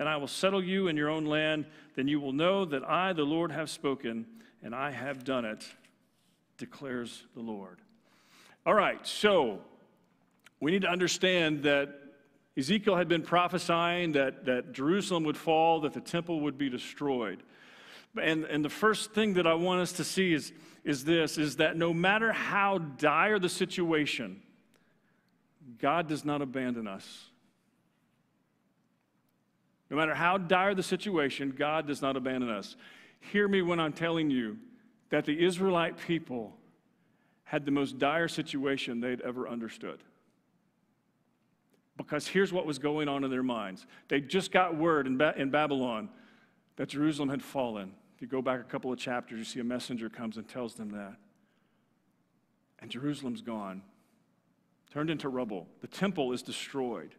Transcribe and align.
and 0.00 0.08
I 0.08 0.16
will 0.16 0.26
settle 0.26 0.64
you 0.64 0.88
in 0.88 0.96
your 0.96 1.10
own 1.10 1.26
land. 1.26 1.66
Then 1.94 2.08
you 2.08 2.20
will 2.20 2.32
know 2.32 2.64
that 2.64 2.82
I, 2.88 3.12
the 3.12 3.22
Lord, 3.22 3.52
have 3.52 3.68
spoken, 3.68 4.24
and 4.62 4.74
I 4.74 4.90
have 4.92 5.24
done 5.24 5.44
it, 5.44 5.62
declares 6.56 7.24
the 7.34 7.42
Lord. 7.42 7.80
All 8.64 8.72
right, 8.72 9.06
so 9.06 9.60
we 10.58 10.70
need 10.70 10.82
to 10.82 10.88
understand 10.88 11.64
that 11.64 11.90
Ezekiel 12.56 12.96
had 12.96 13.08
been 13.08 13.20
prophesying 13.20 14.12
that, 14.12 14.46
that 14.46 14.72
Jerusalem 14.72 15.22
would 15.24 15.36
fall, 15.36 15.82
that 15.82 15.92
the 15.92 16.00
temple 16.00 16.40
would 16.40 16.56
be 16.56 16.70
destroyed. 16.70 17.42
And, 18.18 18.44
and 18.44 18.64
the 18.64 18.70
first 18.70 19.12
thing 19.12 19.34
that 19.34 19.46
I 19.46 19.52
want 19.52 19.82
us 19.82 19.92
to 19.92 20.04
see 20.04 20.32
is, 20.32 20.54
is 20.82 21.04
this 21.04 21.36
is 21.36 21.56
that 21.56 21.76
no 21.76 21.92
matter 21.92 22.32
how 22.32 22.78
dire 22.78 23.38
the 23.38 23.50
situation, 23.50 24.40
God 25.78 26.08
does 26.08 26.24
not 26.24 26.40
abandon 26.40 26.86
us. 26.86 27.29
No 29.90 29.96
matter 29.96 30.14
how 30.14 30.38
dire 30.38 30.74
the 30.74 30.82
situation, 30.82 31.54
God 31.56 31.86
does 31.86 32.00
not 32.00 32.16
abandon 32.16 32.48
us. 32.48 32.76
Hear 33.20 33.48
me 33.48 33.60
when 33.60 33.80
I'm 33.80 33.92
telling 33.92 34.30
you 34.30 34.56
that 35.10 35.24
the 35.24 35.44
Israelite 35.44 35.98
people 35.98 36.56
had 37.42 37.64
the 37.64 37.72
most 37.72 37.98
dire 37.98 38.28
situation 38.28 39.00
they'd 39.00 39.20
ever 39.22 39.48
understood. 39.48 39.98
Because 41.96 42.28
here's 42.28 42.52
what 42.52 42.64
was 42.64 42.78
going 42.78 43.08
on 43.08 43.24
in 43.24 43.30
their 43.30 43.42
minds. 43.42 43.84
They 44.08 44.20
just 44.20 44.52
got 44.52 44.76
word 44.76 45.08
in, 45.08 45.18
ba- 45.18 45.34
in 45.36 45.50
Babylon 45.50 46.08
that 46.76 46.88
Jerusalem 46.88 47.28
had 47.28 47.42
fallen. 47.42 47.92
If 48.14 48.22
you 48.22 48.28
go 48.28 48.40
back 48.40 48.60
a 48.60 48.64
couple 48.64 48.92
of 48.92 48.98
chapters, 48.98 49.38
you 49.38 49.44
see 49.44 49.60
a 49.60 49.64
messenger 49.64 50.08
comes 50.08 50.36
and 50.36 50.48
tells 50.48 50.74
them 50.74 50.92
that. 50.92 51.16
And 52.78 52.90
Jerusalem's 52.90 53.42
gone, 53.42 53.82
turned 54.92 55.10
into 55.10 55.28
rubble. 55.28 55.66
The 55.80 55.88
temple 55.88 56.32
is 56.32 56.42
destroyed. 56.42 57.14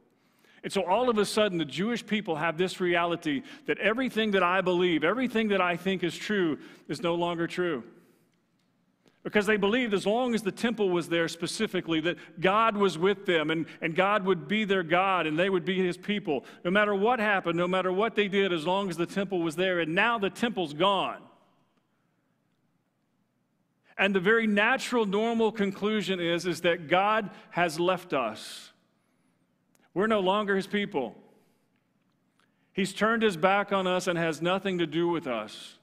And 0.63 0.71
so 0.71 0.83
all 0.83 1.09
of 1.09 1.17
a 1.17 1.25
sudden, 1.25 1.57
the 1.57 1.65
Jewish 1.65 2.05
people 2.05 2.35
have 2.35 2.57
this 2.57 2.79
reality 2.79 3.41
that 3.65 3.79
everything 3.79 4.31
that 4.31 4.43
I 4.43 4.61
believe, 4.61 5.03
everything 5.03 5.47
that 5.49 5.61
I 5.61 5.75
think 5.75 6.03
is 6.03 6.15
true, 6.15 6.59
is 6.87 7.01
no 7.01 7.15
longer 7.15 7.47
true. 7.47 7.83
Because 9.23 9.45
they 9.45 9.57
believed 9.57 9.93
as 9.93 10.07
long 10.07 10.33
as 10.33 10.41
the 10.41 10.51
temple 10.51 10.89
was 10.89 11.07
there 11.07 11.27
specifically, 11.27 11.99
that 12.01 12.41
God 12.41 12.75
was 12.75 12.97
with 12.97 13.25
them 13.25 13.51
and, 13.51 13.67
and 13.79 13.95
God 13.95 14.25
would 14.25 14.47
be 14.47 14.63
their 14.63 14.81
God 14.81 15.27
and 15.27 15.37
they 15.37 15.49
would 15.49 15.65
be 15.65 15.83
his 15.83 15.97
people. 15.97 16.43
No 16.63 16.71
matter 16.71 16.95
what 16.95 17.19
happened, 17.19 17.57
no 17.57 17.67
matter 17.67 17.91
what 17.91 18.15
they 18.15 18.27
did, 18.27 18.51
as 18.51 18.65
long 18.65 18.89
as 18.89 18.97
the 18.97 19.05
temple 19.05 19.39
was 19.39 19.55
there. 19.55 19.79
And 19.79 19.93
now 19.93 20.17
the 20.17 20.31
temple's 20.31 20.73
gone. 20.73 21.21
And 23.95 24.15
the 24.15 24.19
very 24.19 24.47
natural, 24.47 25.05
normal 25.05 25.51
conclusion 25.51 26.19
is, 26.19 26.47
is 26.47 26.61
that 26.61 26.87
God 26.87 27.29
has 27.51 27.79
left 27.79 28.13
us. 28.13 28.70
We're 29.93 30.07
no 30.07 30.19
longer 30.19 30.55
his 30.55 30.67
people. 30.67 31.15
He's 32.73 32.93
turned 32.93 33.23
his 33.23 33.35
back 33.35 33.73
on 33.73 33.87
us 33.87 34.07
and 34.07 34.17
has 34.17 34.41
nothing 34.41 34.77
to 34.77 34.87
do 34.87 35.07
with 35.07 35.27
us. 35.27 35.77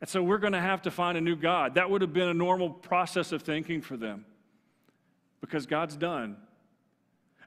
And 0.00 0.08
so 0.08 0.22
we're 0.22 0.38
going 0.38 0.52
to 0.52 0.60
have 0.60 0.82
to 0.82 0.90
find 0.90 1.16
a 1.16 1.20
new 1.20 1.36
God. 1.36 1.74
That 1.74 1.90
would 1.90 2.02
have 2.02 2.12
been 2.12 2.28
a 2.28 2.34
normal 2.34 2.70
process 2.70 3.32
of 3.32 3.42
thinking 3.42 3.80
for 3.80 3.96
them 3.96 4.24
because 5.40 5.66
God's 5.66 5.96
done. 5.96 6.36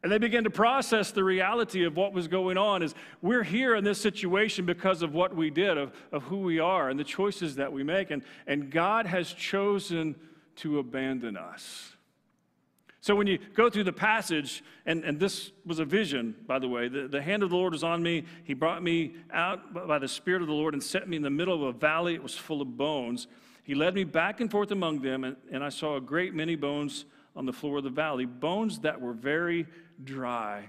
And 0.03 0.12
they 0.12 0.20
began 0.20 0.44
to 0.44 0.52
process 0.52 1.12
the 1.12 1.23
reality 1.23 1.84
of 1.84 1.97
what 1.97 2.14
was 2.14 2.28
going 2.28 2.58
on 2.58 2.84
is 2.84 2.94
we're 3.23 3.44
here 3.44 3.75
in 3.75 3.84
this 3.84 4.00
situation 4.00 4.64
because 4.64 5.02
of 5.02 5.14
what 5.14 5.36
we 5.36 5.50
did, 5.50 5.80
of, 5.80 5.94
of 6.12 6.23
who 6.23 6.38
we 6.38 6.59
are, 6.59 6.90
and 6.90 7.00
the 7.00 7.03
choices 7.03 7.56
that 7.56 7.73
we 7.73 7.84
make. 7.84 8.12
And, 8.12 8.22
and 8.45 8.69
God 8.69 9.08
has 9.08 9.34
chosen 9.34 10.16
to 10.58 10.78
abandon 10.78 11.36
us. 11.36 11.94
So 13.06 13.14
when 13.14 13.28
you 13.28 13.38
go 13.53 13.70
through 13.70 13.84
the 13.84 13.94
passage, 13.94 14.64
and, 14.88 15.03
and 15.03 15.20
this 15.20 15.52
was 15.64 15.78
a 15.78 15.86
vision, 15.86 16.34
by 16.48 16.58
the 16.58 16.67
way, 16.67 16.88
the, 16.88 17.08
the 17.08 17.22
hand 17.22 17.44
of 17.44 17.52
the 17.52 17.56
Lord 17.56 17.73
was 17.73 17.84
on 17.84 18.02
me. 18.02 18.23
He 18.45 18.56
brought 18.56 18.81
me 18.81 19.14
out 19.31 19.88
by 19.88 20.00
the 20.00 20.08
Spirit 20.08 20.42
of 20.42 20.47
the 20.47 20.56
Lord 20.56 20.73
and 20.73 20.81
set 20.81 21.08
me 21.08 21.16
in 21.16 21.22
the 21.22 21.30
middle 21.30 21.53
of 21.53 21.62
a 21.62 21.72
valley. 21.72 22.16
It 22.16 22.23
was 22.23 22.34
full 22.34 22.64
of 22.64 22.78
bones. 22.78 23.28
He 23.64 23.75
led 23.75 23.94
me 23.94 24.06
back 24.06 24.42
and 24.42 24.50
forth 24.50 24.72
among 24.72 25.02
them, 25.02 25.23
and, 25.23 25.36
and 25.52 25.64
I 25.64 25.70
saw 25.70 25.97
a 25.97 26.02
great 26.02 26.34
many 26.34 26.56
bones 26.56 27.06
on 27.35 27.46
the 27.46 27.53
floor 27.53 27.78
of 27.78 27.84
the 27.84 27.91
valley, 27.91 28.25
bones 28.25 28.79
that 28.79 29.00
were 29.00 29.13
very 29.13 29.68
dry. 30.03 30.68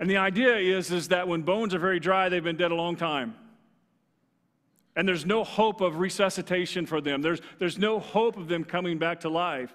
And 0.00 0.08
the 0.08 0.16
idea 0.16 0.56
is, 0.56 0.90
is 0.90 1.08
that 1.08 1.28
when 1.28 1.42
bones 1.42 1.74
are 1.74 1.78
very 1.78 2.00
dry, 2.00 2.30
they've 2.30 2.42
been 2.42 2.56
dead 2.56 2.70
a 2.70 2.76
long 2.76 2.96
time. 2.96 3.34
And 4.96 5.06
there's 5.06 5.26
no 5.26 5.44
hope 5.44 5.82
of 5.82 5.98
resuscitation 5.98 6.86
for 6.86 7.02
them. 7.02 7.20
There's, 7.20 7.42
there's 7.58 7.76
no 7.76 7.98
hope 7.98 8.38
of 8.38 8.48
them 8.48 8.64
coming 8.64 8.96
back 8.96 9.20
to 9.20 9.28
life. 9.28 9.74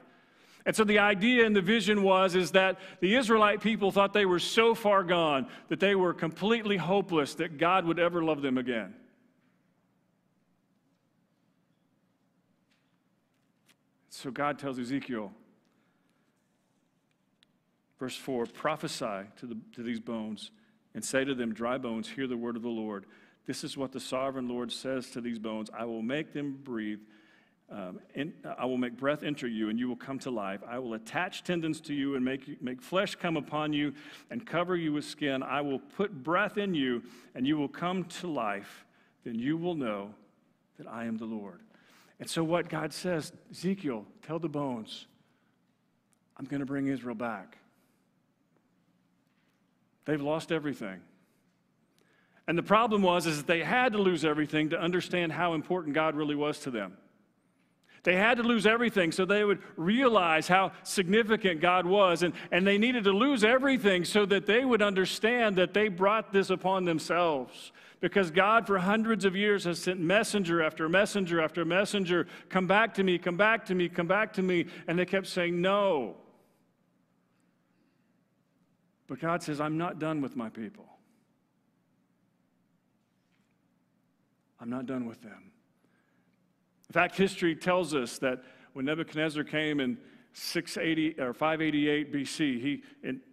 And 0.67 0.75
so 0.75 0.83
the 0.83 0.99
idea 0.99 1.45
and 1.45 1.55
the 1.55 1.61
vision 1.61 2.03
was 2.03 2.35
is 2.35 2.51
that 2.51 2.77
the 2.99 3.15
Israelite 3.15 3.61
people 3.61 3.89
thought 3.89 4.11
they 4.11 4.25
were 4.25 4.37
so 4.37 4.75
far 4.75 5.01
gone 5.01 5.47
that 5.69 5.79
they 5.79 5.95
were 5.95 6.13
completely 6.13 6.75
hopeless 6.75 7.35
that 7.35 7.57
God 7.57 7.85
would 7.85 7.99
ever 7.99 8.21
love 8.21 8.41
them 8.41 8.57
again. 8.57 8.93
So 14.09 14.29
God 14.29 14.59
tells 14.59 14.77
Ezekiel, 14.77 15.31
verse 17.97 18.17
4 18.17 18.47
prophesy 18.47 19.29
to, 19.37 19.45
the, 19.45 19.57
to 19.71 19.83
these 19.83 20.01
bones 20.01 20.51
and 20.93 21.05
say 21.05 21.23
to 21.23 21.33
them, 21.33 21.53
Dry 21.53 21.77
bones, 21.77 22.09
hear 22.09 22.27
the 22.27 22.35
word 22.35 22.57
of 22.57 22.61
the 22.61 22.67
Lord. 22.67 23.05
This 23.45 23.63
is 23.63 23.77
what 23.77 23.93
the 23.93 24.01
sovereign 24.01 24.49
Lord 24.49 24.73
says 24.73 25.11
to 25.11 25.21
these 25.21 25.39
bones 25.39 25.69
I 25.73 25.85
will 25.85 26.01
make 26.01 26.33
them 26.33 26.59
breathe 26.61 26.99
um, 27.69 27.99
I 28.57 28.65
will 28.65 28.77
make 28.77 28.97
breath 28.97 29.23
enter 29.23 29.47
you, 29.47 29.69
and 29.69 29.77
you 29.77 29.89
will 29.89 29.97
come 29.97 30.19
to 30.19 30.31
life. 30.31 30.61
I 30.65 30.79
will 30.79 30.93
attach 30.93 31.43
tendons 31.43 31.81
to 31.81 31.93
you 31.93 32.15
and 32.15 32.23
make, 32.23 32.61
make 32.61 32.81
flesh 32.81 33.15
come 33.15 33.35
upon 33.35 33.73
you 33.73 33.93
and 34.29 34.45
cover 34.45 34.75
you 34.77 34.93
with 34.93 35.03
skin. 35.03 35.43
I 35.43 35.59
will 35.59 35.79
put 35.79 36.23
breath 36.23 36.57
in 36.57 36.73
you, 36.73 37.03
and 37.35 37.45
you 37.45 37.57
will 37.57 37.67
come 37.67 38.05
to 38.05 38.27
life. 38.27 38.85
Then 39.25 39.35
you 39.35 39.57
will 39.57 39.75
know 39.75 40.13
that 40.77 40.87
I 40.87 41.05
am 41.05 41.17
the 41.17 41.25
Lord. 41.25 41.59
And 42.19 42.29
so, 42.29 42.43
what 42.43 42.69
God 42.69 42.93
says, 42.93 43.33
Ezekiel, 43.51 44.05
tell 44.25 44.39
the 44.39 44.49
bones, 44.49 45.05
I'm 46.37 46.45
going 46.45 46.61
to 46.61 46.65
bring 46.65 46.87
Israel 46.87 47.15
back. 47.15 47.57
They've 50.05 50.21
lost 50.21 50.53
everything. 50.53 51.01
And 52.47 52.57
the 52.57 52.63
problem 52.63 53.01
was 53.01 53.27
is 53.27 53.37
that 53.37 53.47
they 53.47 53.61
had 53.61 53.91
to 53.91 53.97
lose 53.97 54.23
everything 54.23 54.69
to 54.69 54.79
understand 54.79 55.33
how 55.33 55.53
important 55.53 55.93
God 55.93 56.15
really 56.15 56.35
was 56.35 56.59
to 56.59 56.71
them. 56.71 56.93
They 58.07 58.15
had 58.15 58.37
to 58.37 58.43
lose 58.43 58.65
everything 58.65 59.11
so 59.11 59.25
they 59.25 59.43
would 59.43 59.59
realize 59.75 60.47
how 60.47 60.71
significant 60.83 61.59
God 61.59 61.85
was. 61.85 62.23
And, 62.23 62.33
and 62.53 62.65
they 62.65 62.77
needed 62.77 63.03
to 63.03 63.11
lose 63.11 63.43
everything 63.43 64.05
so 64.05 64.25
that 64.27 64.45
they 64.45 64.63
would 64.63 64.81
understand 64.81 65.57
that 65.57 65.73
they 65.73 65.89
brought 65.89 66.31
this 66.31 66.49
upon 66.49 66.85
themselves. 66.85 67.73
Because 67.99 68.31
God, 68.31 68.65
for 68.65 68.77
hundreds 68.77 69.25
of 69.25 69.35
years, 69.35 69.65
has 69.65 69.79
sent 69.79 69.99
messenger 69.99 70.63
after 70.63 70.87
messenger 70.87 71.41
after 71.41 71.65
messenger 71.65 72.27
come 72.47 72.65
back 72.65 72.93
to 72.93 73.03
me, 73.03 73.17
come 73.17 73.35
back 73.35 73.65
to 73.65 73.75
me, 73.75 73.89
come 73.89 74.07
back 74.07 74.31
to 74.35 74.41
me. 74.41 74.67
And 74.87 74.97
they 74.97 75.05
kept 75.05 75.27
saying, 75.27 75.59
No. 75.61 76.15
But 79.07 79.19
God 79.19 79.43
says, 79.43 79.59
I'm 79.59 79.77
not 79.77 79.99
done 79.99 80.21
with 80.21 80.37
my 80.37 80.47
people. 80.47 80.85
I'm 84.61 84.69
not 84.69 84.85
done 84.85 85.07
with 85.07 85.21
them. 85.21 85.51
In 86.89 86.93
fact, 86.93 87.17
history 87.17 87.55
tells 87.55 87.93
us 87.93 88.17
that 88.19 88.43
when 88.73 88.85
Nebuchadnezzar 88.85 89.43
came 89.43 89.79
in 89.79 89.97
680 90.33 91.19
or 91.19 91.33
588 91.33 92.13
BC, 92.13 92.61
he 92.61 92.83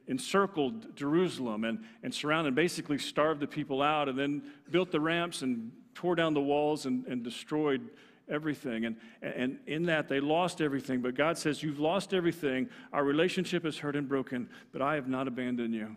encircled 0.08 0.96
Jerusalem 0.96 1.64
and, 1.64 1.84
and 2.02 2.14
surrounded, 2.14 2.54
basically 2.54 2.98
starved 2.98 3.40
the 3.40 3.46
people 3.46 3.82
out, 3.82 4.08
and 4.08 4.18
then 4.18 4.42
built 4.70 4.90
the 4.90 5.00
ramps 5.00 5.42
and 5.42 5.70
tore 5.94 6.14
down 6.14 6.34
the 6.34 6.40
walls 6.40 6.86
and, 6.86 7.06
and 7.06 7.22
destroyed 7.22 7.90
everything. 8.28 8.86
And, 8.86 8.96
and 9.22 9.58
in 9.66 9.84
that, 9.84 10.08
they 10.08 10.18
lost 10.18 10.60
everything. 10.60 11.00
But 11.00 11.14
God 11.14 11.36
says, 11.36 11.62
You've 11.62 11.78
lost 11.78 12.14
everything. 12.14 12.68
Our 12.92 13.04
relationship 13.04 13.66
is 13.66 13.78
hurt 13.78 13.96
and 13.96 14.08
broken, 14.08 14.48
but 14.72 14.80
I 14.80 14.94
have 14.94 15.08
not 15.08 15.28
abandoned 15.28 15.74
you. 15.74 15.96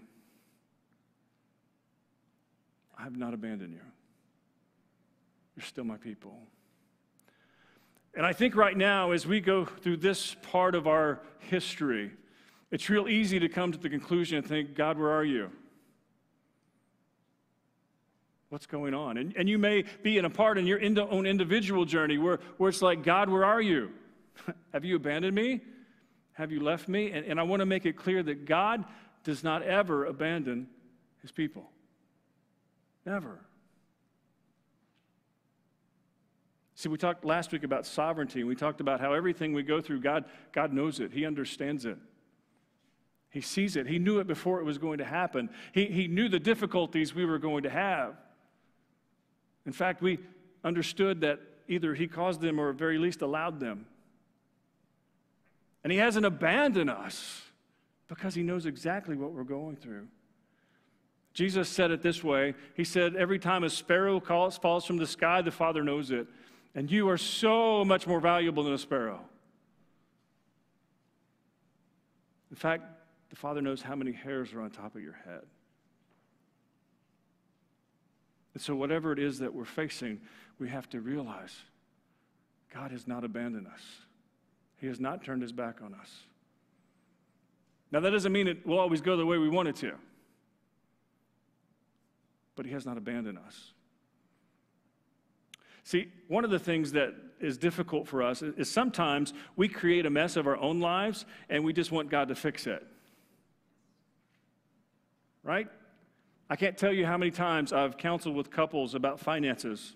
I 2.97 3.03
have 3.03 3.15
not 3.15 3.33
abandoned 3.33 3.73
you. 3.73 3.81
You're 5.55 5.65
still 5.65 5.85
my 5.85 5.97
people. 5.97 6.37
And 8.17 8.25
I 8.25 8.33
think 8.33 8.55
right 8.55 8.75
now, 8.75 9.11
as 9.11 9.27
we 9.27 9.39
go 9.39 9.63
through 9.63 9.97
this 9.97 10.35
part 10.41 10.73
of 10.73 10.87
our 10.87 11.21
history, 11.37 12.11
it's 12.71 12.89
real 12.89 13.07
easy 13.07 13.39
to 13.39 13.47
come 13.47 13.71
to 13.71 13.77
the 13.77 13.91
conclusion 13.91 14.39
and 14.39 14.45
think, 14.45 14.73
God, 14.73 14.97
where 14.97 15.11
are 15.11 15.23
you? 15.23 15.51
What's 18.49 18.65
going 18.65 18.95
on? 18.95 19.17
And, 19.17 19.35
and 19.37 19.47
you 19.47 19.59
may 19.59 19.83
be 20.01 20.17
in 20.17 20.25
a 20.25 20.31
part 20.31 20.57
in 20.57 20.65
your 20.65 20.79
own 21.11 21.27
individual 21.27 21.85
journey 21.85 22.17
where, 22.17 22.39
where 22.57 22.69
it's 22.69 22.81
like, 22.81 23.03
God, 23.03 23.29
where 23.29 23.45
are 23.45 23.61
you? 23.61 23.91
Have 24.73 24.83
you 24.83 24.95
abandoned 24.95 25.35
me? 25.35 25.61
Have 26.33 26.51
you 26.51 26.59
left 26.59 26.87
me? 26.87 27.11
And, 27.11 27.23
and 27.23 27.39
I 27.39 27.43
want 27.43 27.59
to 27.59 27.67
make 27.67 27.85
it 27.85 27.97
clear 27.97 28.23
that 28.23 28.45
God 28.45 28.83
does 29.25 29.43
not 29.43 29.61
ever 29.61 30.05
abandon 30.05 30.69
his 31.21 31.31
people. 31.31 31.69
Never. 33.05 33.41
See, 36.77 36.89
we 36.89 36.97
talked 36.99 37.25
last 37.25 37.51
week 37.51 37.63
about 37.63 37.87
sovereignty, 37.87 38.43
we 38.43 38.55
talked 38.55 38.81
about 38.81 38.99
how 38.99 39.11
everything 39.13 39.51
we 39.51 39.63
go 39.63 39.81
through, 39.81 39.99
God, 39.99 40.25
God 40.51 40.71
knows 40.71 40.99
it. 40.99 41.11
He 41.11 41.25
understands 41.25 41.85
it. 41.85 41.97
He 43.31 43.41
sees 43.41 43.75
it. 43.75 43.87
He 43.87 43.97
knew 43.97 44.19
it 44.19 44.27
before 44.27 44.59
it 44.59 44.63
was 44.63 44.77
going 44.77 44.99
to 44.99 45.03
happen. 45.03 45.49
He, 45.71 45.87
he 45.87 46.07
knew 46.07 46.29
the 46.29 46.39
difficulties 46.39 47.15
we 47.15 47.25
were 47.25 47.39
going 47.39 47.63
to 47.63 47.71
have. 47.71 48.13
In 49.65 49.71
fact, 49.71 50.03
we 50.03 50.19
understood 50.63 51.21
that 51.21 51.39
either 51.67 51.95
He 51.95 52.07
caused 52.07 52.41
them 52.41 52.59
or 52.59 52.69
at 52.69 52.75
very 52.75 52.99
least 52.99 53.23
allowed 53.23 53.59
them. 53.59 53.87
And 55.83 55.91
He 55.91 55.97
hasn't 55.97 56.27
abandoned 56.27 56.91
us 56.91 57.41
because 58.07 58.35
He 58.35 58.43
knows 58.43 58.67
exactly 58.67 59.15
what 59.15 59.31
we're 59.31 59.43
going 59.43 59.77
through. 59.77 60.07
Jesus 61.33 61.69
said 61.69 61.89
it 61.89 62.03
this 62.03 62.23
way 62.23 62.53
He 62.75 62.83
said, 62.83 63.15
Every 63.15 63.39
time 63.39 63.63
a 63.63 63.69
sparrow 63.71 64.19
calls, 64.19 64.59
falls 64.59 64.85
from 64.85 64.97
the 64.97 65.07
sky, 65.07 65.41
the 65.41 65.49
Father 65.49 65.83
knows 65.83 66.11
it. 66.11 66.27
And 66.75 66.91
you 66.91 67.09
are 67.09 67.17
so 67.17 67.83
much 67.83 68.05
more 68.05 68.19
valuable 68.19 68.63
than 68.63 68.73
a 68.73 68.77
sparrow. 68.77 69.21
In 72.49 72.55
fact, 72.55 72.83
the 73.29 73.35
Father 73.35 73.61
knows 73.61 73.81
how 73.81 73.95
many 73.95 74.11
hairs 74.11 74.53
are 74.53 74.61
on 74.61 74.69
top 74.69 74.95
of 74.95 75.01
your 75.01 75.17
head. 75.25 75.41
And 78.53 78.61
so, 78.63 78.75
whatever 78.75 79.11
it 79.11 79.19
is 79.19 79.39
that 79.39 79.53
we're 79.53 79.65
facing, 79.65 80.19
we 80.59 80.69
have 80.69 80.89
to 80.89 81.01
realize 81.01 81.55
God 82.73 82.91
has 82.91 83.07
not 83.07 83.23
abandoned 83.23 83.67
us, 83.67 83.81
He 84.77 84.87
has 84.87 84.99
not 84.99 85.23
turned 85.23 85.41
His 85.41 85.51
back 85.51 85.79
on 85.83 85.93
us. 85.93 86.11
Now, 87.91 87.99
that 88.01 88.09
doesn't 88.09 88.31
mean 88.31 88.47
it 88.47 88.65
will 88.65 88.79
always 88.79 88.99
go 88.99 89.15
the 89.15 89.25
way 89.25 89.37
we 89.37 89.47
want 89.47 89.67
it 89.67 89.75
to, 89.77 89.93
but 92.55 92.65
He 92.65 92.71
has 92.71 92.85
not 92.85 92.97
abandoned 92.97 93.37
us. 93.37 93.73
See, 95.87 96.11
one 96.27 96.43
of 96.43 96.49
the 96.49 96.59
things 96.59 96.91
that 96.91 97.13
is 97.39 97.57
difficult 97.57 98.09
for 98.09 98.21
us 98.21 98.41
is 98.41 98.69
sometimes 98.69 99.33
we 99.55 99.69
create 99.69 100.05
a 100.05 100.09
mess 100.09 100.35
of 100.35 100.45
our 100.45 100.57
own 100.57 100.81
lives 100.81 101.25
and 101.47 101.63
we 101.63 101.71
just 101.71 101.93
want 101.93 102.09
God 102.09 102.27
to 102.27 102.35
fix 102.35 102.67
it. 102.67 102.85
Right? 105.43 105.69
I 106.49 106.57
can't 106.57 106.77
tell 106.77 106.91
you 106.91 107.05
how 107.05 107.17
many 107.17 107.31
times 107.31 107.71
I've 107.71 107.97
counseled 107.97 108.35
with 108.35 108.51
couples 108.51 108.95
about 108.95 109.21
finances. 109.21 109.95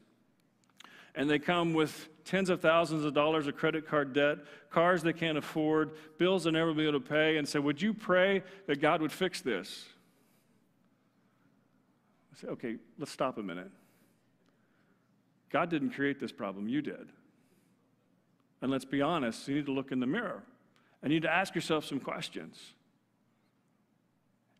And 1.14 1.30
they 1.30 1.40
come 1.40 1.74
with 1.74 2.08
tens 2.24 2.50
of 2.50 2.62
thousands 2.62 3.04
of 3.04 3.14
dollars 3.14 3.48
of 3.48 3.58
credit 3.58 3.86
card 3.86 4.14
debt, 4.14 4.38
cars 4.70 5.04
they 5.04 5.12
can't 5.12 5.38
afford, 5.38 5.92
bills 6.18 6.46
they'll 6.46 6.54
never 6.54 6.74
be 6.74 6.84
able 6.88 7.02
to 7.02 7.06
pay, 7.06 7.36
and 7.36 7.46
say, 7.46 7.60
Would 7.60 7.82
you 7.82 7.94
pray 7.94 8.44
that 8.66 8.80
God 8.80 9.02
would 9.02 9.12
fix 9.12 9.42
this? 9.42 9.88
I 12.34 12.40
say, 12.40 12.48
Okay, 12.48 12.78
let's 12.98 13.12
stop 13.12 13.38
a 13.38 13.44
minute. 13.44 13.72
God 15.52 15.70
didn't 15.70 15.92
create 15.92 16.20
this 16.20 16.32
problem, 16.32 16.68
you 16.68 16.82
did. 16.82 17.12
And 18.62 18.72
let's 18.72 18.86
be 18.86 19.02
honest, 19.02 19.48
you 19.48 19.56
need 19.56 19.66
to 19.66 19.72
look 19.72 19.92
in 19.92 20.00
the 20.00 20.08
mirror. 20.08 20.44
And 21.02 21.12
you 21.12 21.20
need 21.20 21.24
to 21.24 21.34
ask 21.34 21.56
yourself 21.56 21.86
some 21.86 22.00
questions. 22.00 22.74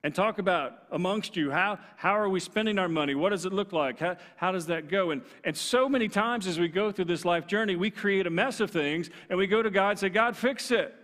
And 0.04 0.16
talk 0.16 0.40
about 0.40 0.74
amongst 0.92 1.38
you 1.38 1.52
how, 1.52 1.78
how 1.96 2.18
are 2.18 2.28
we 2.28 2.40
spending 2.40 2.80
our 2.80 2.90
money? 2.90 3.14
What 3.14 3.30
does 3.30 3.46
it 3.46 3.54
look 3.54 3.72
like? 3.72 4.00
How, 4.00 4.18
how 4.36 4.52
does 4.52 4.66
that 4.66 4.90
go? 4.90 5.12
And, 5.12 5.22
and 5.44 5.56
so 5.56 5.88
many 5.88 6.08
times 6.08 6.48
as 6.48 6.60
we 6.60 6.68
go 6.68 6.92
through 6.92 7.06
this 7.06 7.24
life 7.24 7.46
journey, 7.46 7.76
we 7.76 7.92
create 7.92 8.26
a 8.26 8.32
mess 8.32 8.60
of 8.60 8.72
things 8.72 9.12
and 9.30 9.38
we 9.38 9.46
go 9.46 9.62
to 9.62 9.70
God 9.70 9.92
and 9.92 10.00
say, 10.00 10.10
God, 10.10 10.36
fix 10.36 10.72
it. 10.72 10.96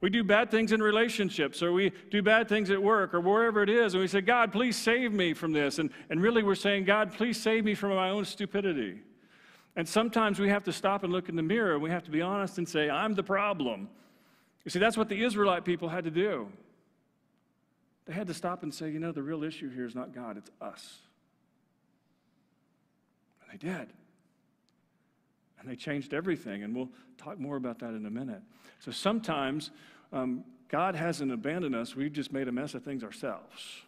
We 0.00 0.10
do 0.10 0.24
bad 0.24 0.50
things 0.50 0.72
in 0.72 0.82
relationships, 0.82 1.62
or 1.62 1.72
we 1.72 1.90
do 2.10 2.22
bad 2.22 2.48
things 2.48 2.70
at 2.70 2.82
work, 2.82 3.14
or 3.14 3.20
wherever 3.20 3.62
it 3.62 3.70
is, 3.70 3.94
and 3.94 4.02
we 4.02 4.08
say, 4.08 4.20
God, 4.20 4.52
please 4.52 4.76
save 4.76 5.12
me 5.12 5.32
from 5.32 5.52
this. 5.52 5.78
And, 5.78 5.88
and 6.10 6.20
really, 6.20 6.42
we're 6.42 6.54
saying, 6.54 6.84
God, 6.84 7.14
please 7.14 7.40
save 7.40 7.64
me 7.64 7.74
from 7.74 7.94
my 7.94 8.10
own 8.10 8.26
stupidity. 8.26 9.00
And 9.76 9.86
sometimes 9.86 10.40
we 10.40 10.48
have 10.48 10.64
to 10.64 10.72
stop 10.72 11.04
and 11.04 11.12
look 11.12 11.28
in 11.28 11.36
the 11.36 11.42
mirror 11.42 11.78
we 11.78 11.90
have 11.90 12.02
to 12.04 12.10
be 12.10 12.22
honest 12.22 12.58
and 12.58 12.68
say, 12.68 12.88
I'm 12.88 13.14
the 13.14 13.22
problem. 13.22 13.88
You 14.64 14.70
see, 14.70 14.78
that's 14.78 14.96
what 14.96 15.08
the 15.08 15.22
Israelite 15.22 15.64
people 15.64 15.88
had 15.88 16.04
to 16.04 16.10
do. 16.10 16.48
They 18.06 18.14
had 18.14 18.26
to 18.28 18.34
stop 18.34 18.62
and 18.62 18.72
say, 18.72 18.90
you 18.90 18.98
know, 18.98 19.12
the 19.12 19.22
real 19.22 19.44
issue 19.44 19.70
here 19.70 19.84
is 19.84 19.94
not 19.94 20.14
God, 20.14 20.38
it's 20.38 20.50
us. 20.60 20.98
And 23.42 23.52
they 23.52 23.66
did. 23.66 23.88
And 25.60 25.68
they 25.68 25.76
changed 25.76 26.14
everything. 26.14 26.62
And 26.62 26.74
we'll 26.74 26.90
talk 27.18 27.38
more 27.38 27.56
about 27.56 27.78
that 27.80 27.90
in 27.90 28.06
a 28.06 28.10
minute. 28.10 28.42
So 28.80 28.90
sometimes 28.90 29.70
um, 30.12 30.44
God 30.68 30.94
hasn't 30.94 31.32
abandoned 31.32 31.74
us, 31.74 31.94
we've 31.94 32.12
just 32.12 32.32
made 32.32 32.48
a 32.48 32.52
mess 32.52 32.74
of 32.74 32.82
things 32.82 33.04
ourselves. 33.04 33.82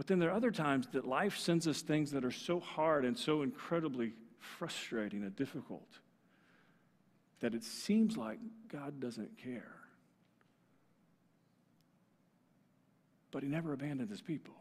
But 0.00 0.06
then 0.06 0.18
there 0.18 0.30
are 0.30 0.34
other 0.34 0.50
times 0.50 0.86
that 0.92 1.06
life 1.06 1.36
sends 1.36 1.68
us 1.68 1.82
things 1.82 2.12
that 2.12 2.24
are 2.24 2.30
so 2.30 2.58
hard 2.58 3.04
and 3.04 3.18
so 3.18 3.42
incredibly 3.42 4.14
frustrating 4.38 5.24
and 5.24 5.36
difficult 5.36 5.98
that 7.40 7.52
it 7.52 7.62
seems 7.62 8.16
like 8.16 8.38
God 8.72 8.98
doesn't 8.98 9.36
care. 9.36 9.74
But 13.30 13.42
He 13.42 13.50
never 13.50 13.74
abandoned 13.74 14.08
His 14.08 14.22
people. 14.22 14.54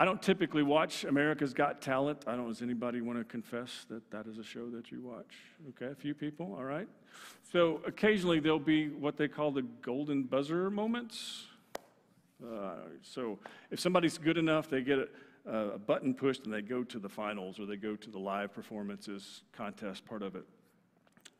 I 0.00 0.06
don't 0.06 0.22
typically 0.22 0.62
watch 0.62 1.04
America's 1.04 1.52
Got 1.52 1.82
Talent. 1.82 2.24
I 2.26 2.34
don't, 2.34 2.48
does 2.48 2.62
anybody 2.62 3.02
want 3.02 3.18
to 3.18 3.24
confess 3.26 3.84
that 3.90 4.10
that 4.10 4.26
is 4.26 4.38
a 4.38 4.42
show 4.42 4.70
that 4.70 4.90
you 4.90 5.02
watch? 5.02 5.34
Okay, 5.68 5.92
a 5.92 5.94
few 5.94 6.14
people, 6.14 6.54
all 6.56 6.64
right. 6.64 6.88
So 7.52 7.82
occasionally 7.86 8.40
there'll 8.40 8.58
be 8.58 8.88
what 8.88 9.18
they 9.18 9.28
call 9.28 9.50
the 9.50 9.66
golden 9.82 10.22
buzzer 10.22 10.70
moments. 10.70 11.48
Uh, 12.44 12.74
so 13.02 13.38
if 13.70 13.80
somebody's 13.80 14.18
good 14.18 14.38
enough, 14.38 14.68
they 14.68 14.82
get 14.82 14.98
a, 15.46 15.50
a, 15.50 15.78
button 15.78 16.14
pushed 16.14 16.44
and 16.44 16.52
they 16.52 16.62
go 16.62 16.82
to 16.84 16.98
the 16.98 17.08
finals 17.08 17.58
or 17.60 17.66
they 17.66 17.76
go 17.76 17.96
to 17.96 18.10
the 18.10 18.18
live 18.18 18.52
performances 18.52 19.42
contest 19.52 20.04
part 20.04 20.22
of 20.22 20.36
it. 20.36 20.44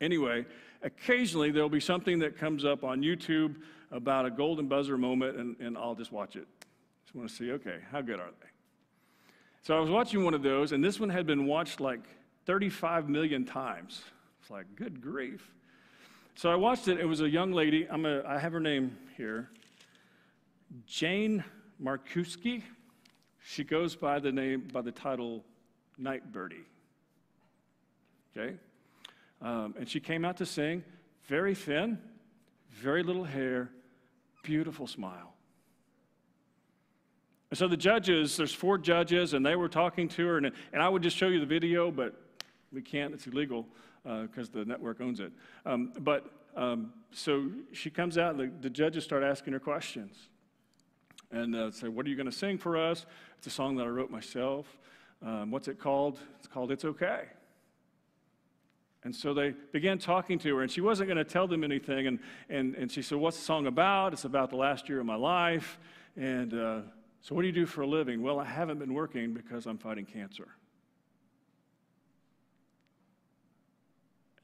Anyway, 0.00 0.44
occasionally 0.82 1.50
there'll 1.50 1.68
be 1.68 1.80
something 1.80 2.18
that 2.18 2.36
comes 2.36 2.64
up 2.64 2.84
on 2.84 3.02
YouTube 3.02 3.56
about 3.90 4.24
a 4.24 4.30
golden 4.30 4.68
buzzer 4.68 4.96
moment, 4.96 5.36
and, 5.36 5.56
and 5.60 5.76
I'll 5.76 5.94
just 5.94 6.12
watch 6.12 6.36
it. 6.36 6.46
Just 7.04 7.14
want 7.14 7.28
to 7.28 7.34
see, 7.34 7.52
okay, 7.52 7.78
how 7.90 8.00
good 8.00 8.20
are 8.20 8.30
they? 8.40 8.46
So 9.62 9.76
I 9.76 9.80
was 9.80 9.90
watching 9.90 10.24
one 10.24 10.32
of 10.32 10.42
those, 10.42 10.72
and 10.72 10.82
this 10.82 10.98
one 10.98 11.10
had 11.10 11.26
been 11.26 11.46
watched 11.46 11.80
like 11.80 12.00
35 12.46 13.08
million 13.08 13.44
times. 13.44 14.02
It's 14.40 14.50
like, 14.50 14.66
good 14.74 15.00
grief. 15.00 15.50
So 16.34 16.50
I 16.50 16.54
watched 16.54 16.88
it. 16.88 16.98
It 16.98 17.04
was 17.04 17.20
a 17.20 17.28
young 17.28 17.52
lady. 17.52 17.86
I'm 17.90 18.06
a, 18.06 18.22
I 18.24 18.38
have 18.38 18.52
her 18.52 18.60
name 18.60 18.96
here. 19.16 19.50
Jane 20.86 21.44
Markowski, 21.82 22.62
she 23.42 23.64
goes 23.64 23.96
by 23.96 24.18
the 24.18 24.30
name, 24.30 24.68
by 24.72 24.82
the 24.82 24.92
title 24.92 25.44
Night 25.98 26.32
Birdie. 26.32 26.66
Okay? 28.36 28.54
Um, 29.42 29.74
and 29.78 29.88
she 29.88 30.00
came 30.00 30.24
out 30.24 30.36
to 30.36 30.46
sing, 30.46 30.84
very 31.24 31.54
thin, 31.54 31.98
very 32.70 33.02
little 33.02 33.24
hair, 33.24 33.70
beautiful 34.42 34.86
smile. 34.86 35.34
And 37.50 37.58
so 37.58 37.66
the 37.66 37.76
judges, 37.76 38.36
there's 38.36 38.54
four 38.54 38.78
judges, 38.78 39.34
and 39.34 39.44
they 39.44 39.56
were 39.56 39.68
talking 39.68 40.08
to 40.10 40.26
her, 40.26 40.36
and, 40.36 40.52
and 40.72 40.82
I 40.82 40.88
would 40.88 41.02
just 41.02 41.16
show 41.16 41.28
you 41.28 41.40
the 41.40 41.46
video, 41.46 41.90
but 41.90 42.14
we 42.72 42.80
can't, 42.80 43.12
it's 43.12 43.26
illegal 43.26 43.66
because 44.04 44.48
uh, 44.48 44.52
the 44.60 44.64
network 44.64 45.00
owns 45.00 45.18
it. 45.18 45.32
Um, 45.66 45.92
but 45.98 46.30
um, 46.56 46.92
so 47.10 47.50
she 47.72 47.90
comes 47.90 48.18
out, 48.18 48.36
and 48.36 48.40
the, 48.40 48.52
the 48.60 48.70
judges 48.70 49.02
start 49.02 49.24
asking 49.24 49.52
her 49.54 49.60
questions 49.60 50.29
and 51.30 51.54
uh, 51.54 51.70
say, 51.70 51.88
What 51.88 52.06
are 52.06 52.08
you 52.08 52.16
going 52.16 52.30
to 52.30 52.36
sing 52.36 52.58
for 52.58 52.76
us? 52.76 53.06
It's 53.38 53.46
a 53.46 53.50
song 53.50 53.76
that 53.76 53.84
I 53.86 53.90
wrote 53.90 54.10
myself. 54.10 54.66
Um, 55.24 55.50
what's 55.50 55.68
it 55.68 55.78
called? 55.78 56.18
It's 56.38 56.48
called 56.48 56.70
It's 56.72 56.84
Okay. 56.84 57.24
And 59.02 59.14
so 59.16 59.32
they 59.32 59.54
began 59.72 59.98
talking 59.98 60.38
to 60.40 60.56
her, 60.56 60.62
and 60.62 60.70
she 60.70 60.82
wasn't 60.82 61.08
going 61.08 61.16
to 61.16 61.24
tell 61.24 61.46
them 61.46 61.64
anything. 61.64 62.06
And, 62.06 62.18
and, 62.50 62.74
and 62.74 62.92
she 62.92 63.00
said, 63.00 63.18
What's 63.18 63.38
the 63.38 63.44
song 63.44 63.66
about? 63.66 64.12
It's 64.12 64.24
about 64.24 64.50
the 64.50 64.56
last 64.56 64.88
year 64.88 65.00
of 65.00 65.06
my 65.06 65.16
life. 65.16 65.78
And 66.16 66.52
uh, 66.52 66.80
so, 67.22 67.34
what 67.34 67.42
do 67.42 67.46
you 67.46 67.52
do 67.52 67.66
for 67.66 67.82
a 67.82 67.86
living? 67.86 68.22
Well, 68.22 68.38
I 68.38 68.44
haven't 68.44 68.78
been 68.78 68.92
working 68.92 69.32
because 69.32 69.66
I'm 69.66 69.78
fighting 69.78 70.04
cancer. 70.04 70.48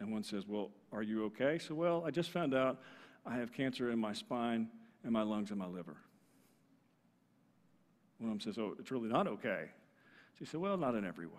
And 0.01 0.13
one 0.13 0.23
says, 0.23 0.45
Well, 0.47 0.71
are 0.93 1.03
you 1.03 1.25
okay? 1.27 1.59
So, 1.59 1.75
well, 1.75 2.03
I 2.07 2.11
just 2.11 2.31
found 2.31 2.55
out 2.55 2.81
I 3.27 3.35
have 3.37 3.53
cancer 3.53 3.91
in 3.91 3.99
my 3.99 4.13
spine, 4.13 4.69
and 5.05 5.13
my 5.13 5.23
lungs, 5.23 5.51
and 5.51 5.59
my 5.59 5.67
liver. 5.67 5.97
One 8.19 8.33
of 8.33 8.39
them 8.39 8.41
says, 8.41 8.59
Oh, 8.59 8.75
it's 8.79 8.91
really 8.91 9.09
not 9.09 9.27
okay. 9.27 9.67
She 10.39 10.45
said, 10.45 10.61
Well, 10.61 10.77
not 10.77 10.95
in 10.95 11.05
every 11.05 11.27
way. 11.27 11.33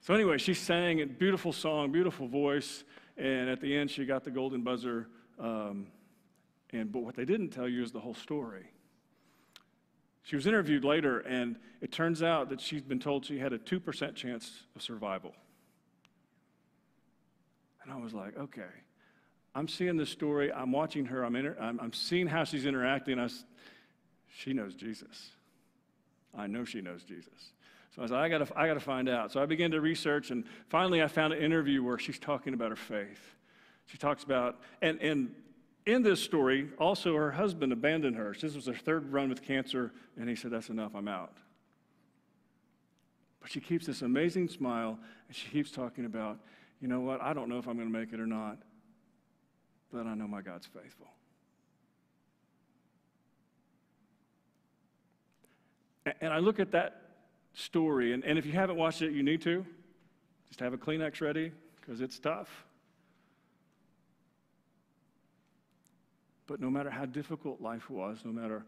So, 0.00 0.14
anyway, 0.14 0.38
she 0.38 0.54
sang 0.54 1.00
a 1.00 1.06
beautiful 1.06 1.52
song, 1.52 1.90
beautiful 1.90 2.28
voice, 2.28 2.84
and 3.16 3.48
at 3.48 3.60
the 3.60 3.76
end, 3.76 3.90
she 3.90 4.04
got 4.04 4.24
the 4.24 4.30
golden 4.30 4.62
buzzer. 4.62 5.08
Um, 5.38 5.88
and, 6.70 6.92
but 6.92 7.00
what 7.00 7.16
they 7.16 7.24
didn't 7.24 7.50
tell 7.50 7.68
you 7.68 7.82
is 7.82 7.92
the 7.92 8.00
whole 8.00 8.14
story. 8.14 8.66
She 10.22 10.36
was 10.36 10.46
interviewed 10.46 10.84
later, 10.84 11.20
and 11.20 11.56
it 11.80 11.92
turns 11.92 12.22
out 12.22 12.50
that 12.50 12.60
she's 12.60 12.82
been 12.82 12.98
told 12.98 13.24
she 13.24 13.38
had 13.38 13.52
a 13.52 13.58
2% 13.58 14.14
chance 14.14 14.64
of 14.74 14.82
survival. 14.82 15.32
And 17.82 17.92
I 17.92 17.96
was 17.96 18.12
like, 18.12 18.36
okay, 18.36 18.62
I'm 19.54 19.68
seeing 19.68 19.96
this 19.96 20.10
story. 20.10 20.52
I'm 20.52 20.72
watching 20.72 21.06
her. 21.06 21.24
I'm, 21.24 21.36
inter- 21.36 21.56
I'm, 21.60 21.78
I'm 21.80 21.92
seeing 21.92 22.26
how 22.26 22.42
she's 22.42 22.66
interacting. 22.66 23.20
I, 23.20 23.28
she 24.28 24.52
knows 24.52 24.74
Jesus. 24.74 25.30
I 26.36 26.46
know 26.46 26.64
she 26.64 26.80
knows 26.80 27.02
Jesus. 27.02 27.52
So 27.94 28.02
I 28.02 28.06
said, 28.06 28.16
I 28.16 28.28
gotta, 28.28 28.46
I 28.54 28.66
gotta 28.66 28.80
find 28.80 29.08
out. 29.08 29.32
So 29.32 29.42
I 29.42 29.46
began 29.46 29.70
to 29.70 29.80
research, 29.80 30.30
and 30.30 30.44
finally 30.68 31.02
I 31.02 31.08
found 31.08 31.32
an 31.32 31.42
interview 31.42 31.82
where 31.82 31.98
she's 31.98 32.18
talking 32.18 32.52
about 32.52 32.70
her 32.70 32.76
faith. 32.76 33.34
She 33.86 33.96
talks 33.96 34.22
about, 34.22 34.60
and, 34.82 35.00
and 35.00 35.34
in 35.86 36.02
this 36.02 36.20
story, 36.20 36.68
also 36.78 37.14
her 37.14 37.30
husband 37.30 37.72
abandoned 37.72 38.16
her. 38.16 38.34
This 38.38 38.54
was 38.54 38.66
her 38.66 38.74
third 38.74 39.12
run 39.12 39.28
with 39.28 39.42
cancer, 39.42 39.92
and 40.18 40.28
he 40.28 40.36
said, 40.36 40.50
That's 40.50 40.68
enough, 40.68 40.94
I'm 40.94 41.08
out. 41.08 41.32
But 43.40 43.50
she 43.50 43.60
keeps 43.60 43.86
this 43.86 44.02
amazing 44.02 44.48
smile, 44.48 44.98
and 45.28 45.36
she 45.36 45.48
keeps 45.48 45.70
talking 45.70 46.04
about, 46.04 46.40
you 46.80 46.88
know 46.88 47.00
what, 47.00 47.22
I 47.22 47.32
don't 47.32 47.48
know 47.48 47.58
if 47.58 47.68
I'm 47.68 47.76
going 47.76 47.90
to 47.90 47.98
make 47.98 48.12
it 48.12 48.20
or 48.20 48.26
not, 48.26 48.58
but 49.92 50.06
I 50.06 50.14
know 50.14 50.26
my 50.26 50.42
God's 50.42 50.66
faithful. 50.66 51.06
And 56.20 56.32
I 56.32 56.38
look 56.38 56.60
at 56.60 56.72
that 56.72 57.02
story, 57.54 58.12
and, 58.12 58.24
and 58.24 58.38
if 58.38 58.46
you 58.46 58.52
haven't 58.52 58.76
watched 58.76 59.02
it, 59.02 59.12
you 59.12 59.22
need 59.22 59.42
to. 59.42 59.66
Just 60.48 60.60
have 60.60 60.72
a 60.72 60.78
Kleenex 60.78 61.20
ready, 61.20 61.52
because 61.80 62.00
it's 62.00 62.18
tough. 62.18 62.64
But 66.46 66.60
no 66.60 66.70
matter 66.70 66.90
how 66.90 67.06
difficult 67.06 67.60
life 67.60 67.90
was, 67.90 68.18
no 68.24 68.30
matter 68.30 68.64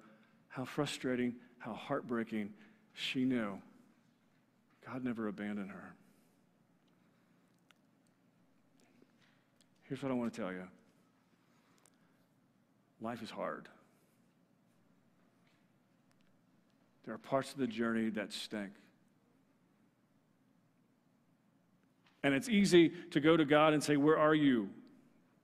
how 0.48 0.64
frustrating, 0.64 1.36
how 1.58 1.74
heartbreaking, 1.74 2.50
she 2.92 3.24
knew 3.24 3.60
God 4.84 5.04
never 5.04 5.28
abandoned 5.28 5.70
her. 5.70 5.94
Here's 9.82 10.02
what 10.02 10.10
I 10.10 10.14
want 10.14 10.32
to 10.34 10.40
tell 10.40 10.52
you 10.52 10.64
life 13.00 13.22
is 13.22 13.30
hard. 13.30 13.68
There 17.08 17.14
are 17.14 17.18
parts 17.18 17.52
of 17.52 17.58
the 17.58 17.66
journey 17.66 18.10
that 18.10 18.34
stink. 18.34 18.68
And 22.22 22.34
it's 22.34 22.50
easy 22.50 22.90
to 23.12 23.18
go 23.18 23.34
to 23.34 23.46
God 23.46 23.72
and 23.72 23.82
say, 23.82 23.96
Where 23.96 24.18
are 24.18 24.34
you? 24.34 24.68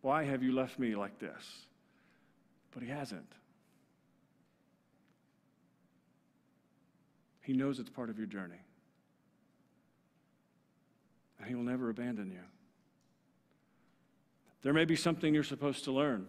Why 0.02 0.24
have 0.24 0.42
you 0.42 0.52
left 0.52 0.78
me 0.78 0.94
like 0.94 1.18
this? 1.18 1.62
But 2.74 2.82
He 2.82 2.90
hasn't. 2.90 3.32
He 7.40 7.54
knows 7.54 7.78
it's 7.78 7.88
part 7.88 8.10
of 8.10 8.18
your 8.18 8.26
journey. 8.26 8.60
And 11.38 11.48
He 11.48 11.54
will 11.54 11.62
never 11.62 11.88
abandon 11.88 12.30
you. 12.30 12.44
There 14.60 14.74
may 14.74 14.84
be 14.84 14.96
something 14.96 15.32
you're 15.32 15.42
supposed 15.42 15.84
to 15.84 15.92
learn, 15.92 16.26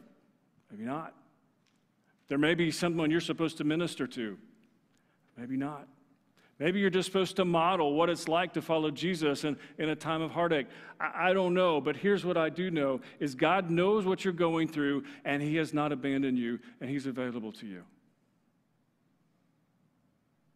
maybe 0.72 0.86
not. 0.86 1.14
There 2.30 2.38
may 2.38 2.56
be 2.56 2.72
someone 2.72 3.12
you're 3.12 3.20
supposed 3.20 3.58
to 3.58 3.66
minister 3.66 4.08
to, 4.08 4.38
maybe 5.38 5.58
not. 5.58 5.88
Maybe 6.58 6.80
you're 6.80 6.90
just 6.90 7.08
supposed 7.08 7.36
to 7.36 7.46
model 7.46 7.96
what 7.96 8.10
it's 8.10 8.30
like 8.30 8.54
to 8.54 8.62
follow 8.62 8.90
Jesus 8.90 9.44
in, 9.44 9.58
in 9.78 9.90
a 9.90 9.96
time 9.96 10.22
of 10.22 10.32
heartache. 10.32 10.68
I, 11.00 11.30
I 11.30 11.34
don't 11.34 11.54
know, 11.54 11.82
but 11.82 11.98
here's 11.98 12.24
what 12.24 12.38
I 12.38 12.50
do 12.50 12.72
know 12.72 13.02
is 13.20 13.36
God 13.36 13.70
knows 13.70 14.06
what 14.06 14.24
you're 14.24 14.34
going 14.34 14.70
through, 14.70 15.04
and 15.26 15.42
He 15.42 15.58
has 15.58 15.74
not 15.74 15.92
abandoned 15.92 16.38
you, 16.38 16.60
and 16.80 16.90
He's 16.90 17.08
available 17.08 17.52
to 17.54 17.68
you. 17.68 17.84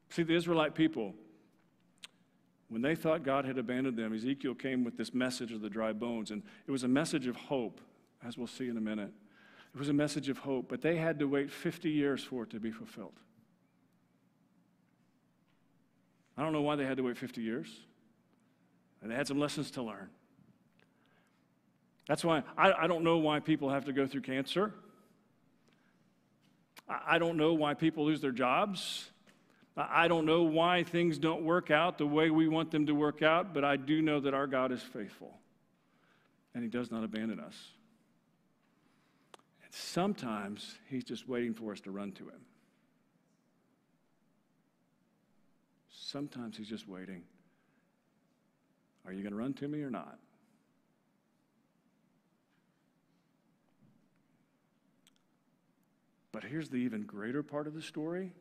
See, 0.09 0.23
the 0.23 0.35
Israelite 0.35 0.73
people, 0.73 1.13
when 2.69 2.81
they 2.81 2.95
thought 2.95 3.23
God 3.23 3.43
had 3.43 3.57
abandoned 3.57 3.97
them, 3.97 4.13
Ezekiel 4.13 4.55
came 4.55 4.85
with 4.85 4.95
this 4.95 5.13
message 5.13 5.51
of 5.51 5.59
the 5.59 5.69
dry 5.69 5.91
bones, 5.91 6.31
and 6.31 6.43
it 6.65 6.71
was 6.71 6.83
a 6.83 6.87
message 6.87 7.27
of 7.27 7.35
hope, 7.35 7.81
as 8.25 8.37
we'll 8.37 8.47
see 8.47 8.69
in 8.69 8.77
a 8.77 8.81
minute. 8.81 9.11
It 9.75 9.77
was 9.77 9.89
a 9.89 9.93
message 9.93 10.29
of 10.29 10.39
hope, 10.39 10.69
but 10.69 10.81
they 10.81 10.95
had 10.95 11.19
to 11.19 11.27
wait 11.27 11.51
50 11.51 11.89
years 11.89 12.23
for 12.23 12.43
it 12.43 12.49
to 12.51 12.59
be 12.59 12.71
fulfilled. 12.71 13.19
I 16.39 16.41
don't 16.41 16.53
know 16.53 16.61
why 16.61 16.77
they 16.77 16.85
had 16.85 16.95
to 16.95 17.03
wait 17.03 17.17
50 17.17 17.41
years. 17.41 17.67
And 19.01 19.11
they 19.11 19.15
had 19.15 19.27
some 19.27 19.39
lessons 19.39 19.71
to 19.71 19.81
learn. 19.81 20.09
That's 22.07 22.23
why 22.23 22.43
I, 22.57 22.71
I 22.71 22.87
don't 22.87 23.03
know 23.03 23.17
why 23.17 23.41
people 23.41 23.69
have 23.69 23.85
to 23.85 23.93
go 23.93 24.07
through 24.07 24.21
cancer. 24.21 24.73
I, 26.87 27.15
I 27.15 27.19
don't 27.19 27.35
know 27.35 27.53
why 27.53 27.73
people 27.73 28.05
lose 28.05 28.21
their 28.21 28.31
jobs. 28.31 29.09
I, 29.75 30.05
I 30.05 30.07
don't 30.07 30.25
know 30.25 30.43
why 30.43 30.83
things 30.83 31.19
don't 31.19 31.43
work 31.43 31.71
out 31.71 31.97
the 31.97 32.07
way 32.07 32.29
we 32.29 32.47
want 32.47 32.71
them 32.71 32.85
to 32.85 32.95
work 32.95 33.21
out, 33.21 33.53
but 33.53 33.65
I 33.65 33.75
do 33.75 34.01
know 34.01 34.21
that 34.21 34.33
our 34.33 34.47
God 34.47 34.71
is 34.71 34.81
faithful 34.81 35.37
and 36.55 36.63
He 36.63 36.69
does 36.69 36.89
not 36.89 37.03
abandon 37.03 37.41
us. 37.41 37.55
And 39.61 39.73
sometimes 39.73 40.75
He's 40.87 41.03
just 41.03 41.27
waiting 41.27 41.53
for 41.53 41.73
us 41.73 41.81
to 41.81 41.91
run 41.91 42.13
to 42.13 42.23
Him. 42.23 42.39
Sometimes 46.11 46.57
He's 46.57 46.67
just 46.67 46.87
waiting. 46.87 47.21
Are 49.05 49.13
you 49.13 49.21
going 49.21 49.31
to 49.31 49.37
run 49.37 49.53
to 49.55 49.67
me 49.67 49.83
or 49.83 49.91
not? 49.91 50.17
But 56.31 56.43
here's 56.43 56.69
the 56.69 56.77
even 56.77 57.03
greater 57.03 57.43
part 57.43 57.67
of 57.67 57.75
the 57.75 57.81
story 57.81 58.31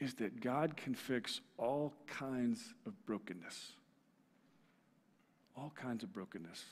is 0.00 0.14
that 0.14 0.40
God 0.40 0.76
can 0.76 0.94
fix 0.94 1.40
all 1.58 1.94
kinds 2.06 2.74
of 2.84 2.92
brokenness. 3.06 3.72
All 5.56 5.72
kinds 5.74 6.02
of 6.02 6.12
brokenness. 6.12 6.64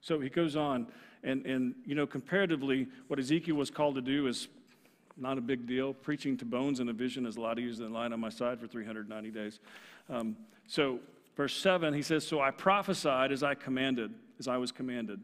So 0.00 0.20
he 0.20 0.30
goes 0.30 0.56
on, 0.56 0.86
and, 1.22 1.44
and 1.44 1.74
you 1.84 1.94
know, 1.94 2.06
comparatively, 2.06 2.88
what 3.08 3.18
Ezekiel 3.18 3.56
was 3.56 3.70
called 3.70 3.94
to 3.96 4.00
do 4.00 4.26
is 4.26 4.48
not 5.16 5.38
a 5.38 5.40
big 5.40 5.66
deal. 5.66 5.92
Preaching 5.92 6.36
to 6.38 6.44
bones 6.44 6.80
in 6.80 6.88
a 6.88 6.92
vision 6.92 7.26
is 7.26 7.36
a 7.36 7.40
lot 7.40 7.58
easier 7.58 7.84
than 7.84 7.92
lying 7.92 8.12
on 8.12 8.20
my 8.20 8.28
side 8.28 8.60
for 8.60 8.66
390 8.66 9.30
days. 9.30 9.60
Um, 10.08 10.36
so, 10.66 11.00
verse 11.36 11.56
7, 11.56 11.94
he 11.94 12.02
says, 12.02 12.26
So 12.26 12.40
I 12.40 12.50
prophesied 12.50 13.32
as 13.32 13.42
I 13.42 13.54
commanded, 13.54 14.12
as 14.38 14.48
I 14.48 14.56
was 14.56 14.72
commanded. 14.72 15.20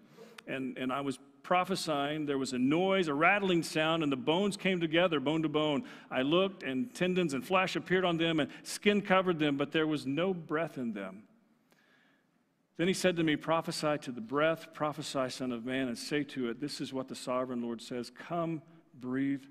And, 0.46 0.76
and 0.78 0.92
I 0.92 1.00
was 1.00 1.18
prophesying. 1.42 2.26
There 2.26 2.38
was 2.38 2.52
a 2.52 2.58
noise, 2.58 3.08
a 3.08 3.14
rattling 3.14 3.62
sound, 3.62 4.02
and 4.02 4.12
the 4.12 4.16
bones 4.16 4.56
came 4.56 4.80
together, 4.80 5.18
bone 5.18 5.42
to 5.42 5.48
bone. 5.48 5.84
I 6.10 6.22
looked, 6.22 6.62
and 6.62 6.94
tendons 6.94 7.32
and 7.32 7.44
flesh 7.44 7.74
appeared 7.74 8.04
on 8.04 8.18
them, 8.18 8.40
and 8.40 8.50
skin 8.62 9.00
covered 9.00 9.38
them, 9.38 9.56
but 9.56 9.72
there 9.72 9.86
was 9.86 10.06
no 10.06 10.34
breath 10.34 10.76
in 10.76 10.92
them. 10.92 11.22
Then 12.76 12.86
he 12.86 12.94
said 12.94 13.16
to 13.16 13.24
me, 13.24 13.34
Prophesy 13.34 13.98
to 14.02 14.12
the 14.12 14.20
breath, 14.20 14.72
prophesy, 14.72 15.30
Son 15.30 15.50
of 15.50 15.64
Man, 15.64 15.88
and 15.88 15.98
say 15.98 16.22
to 16.24 16.50
it, 16.50 16.60
This 16.60 16.80
is 16.80 16.92
what 16.92 17.08
the 17.08 17.16
sovereign 17.16 17.62
Lord 17.62 17.82
says 17.82 18.10
Come, 18.10 18.62
breathe 19.00 19.42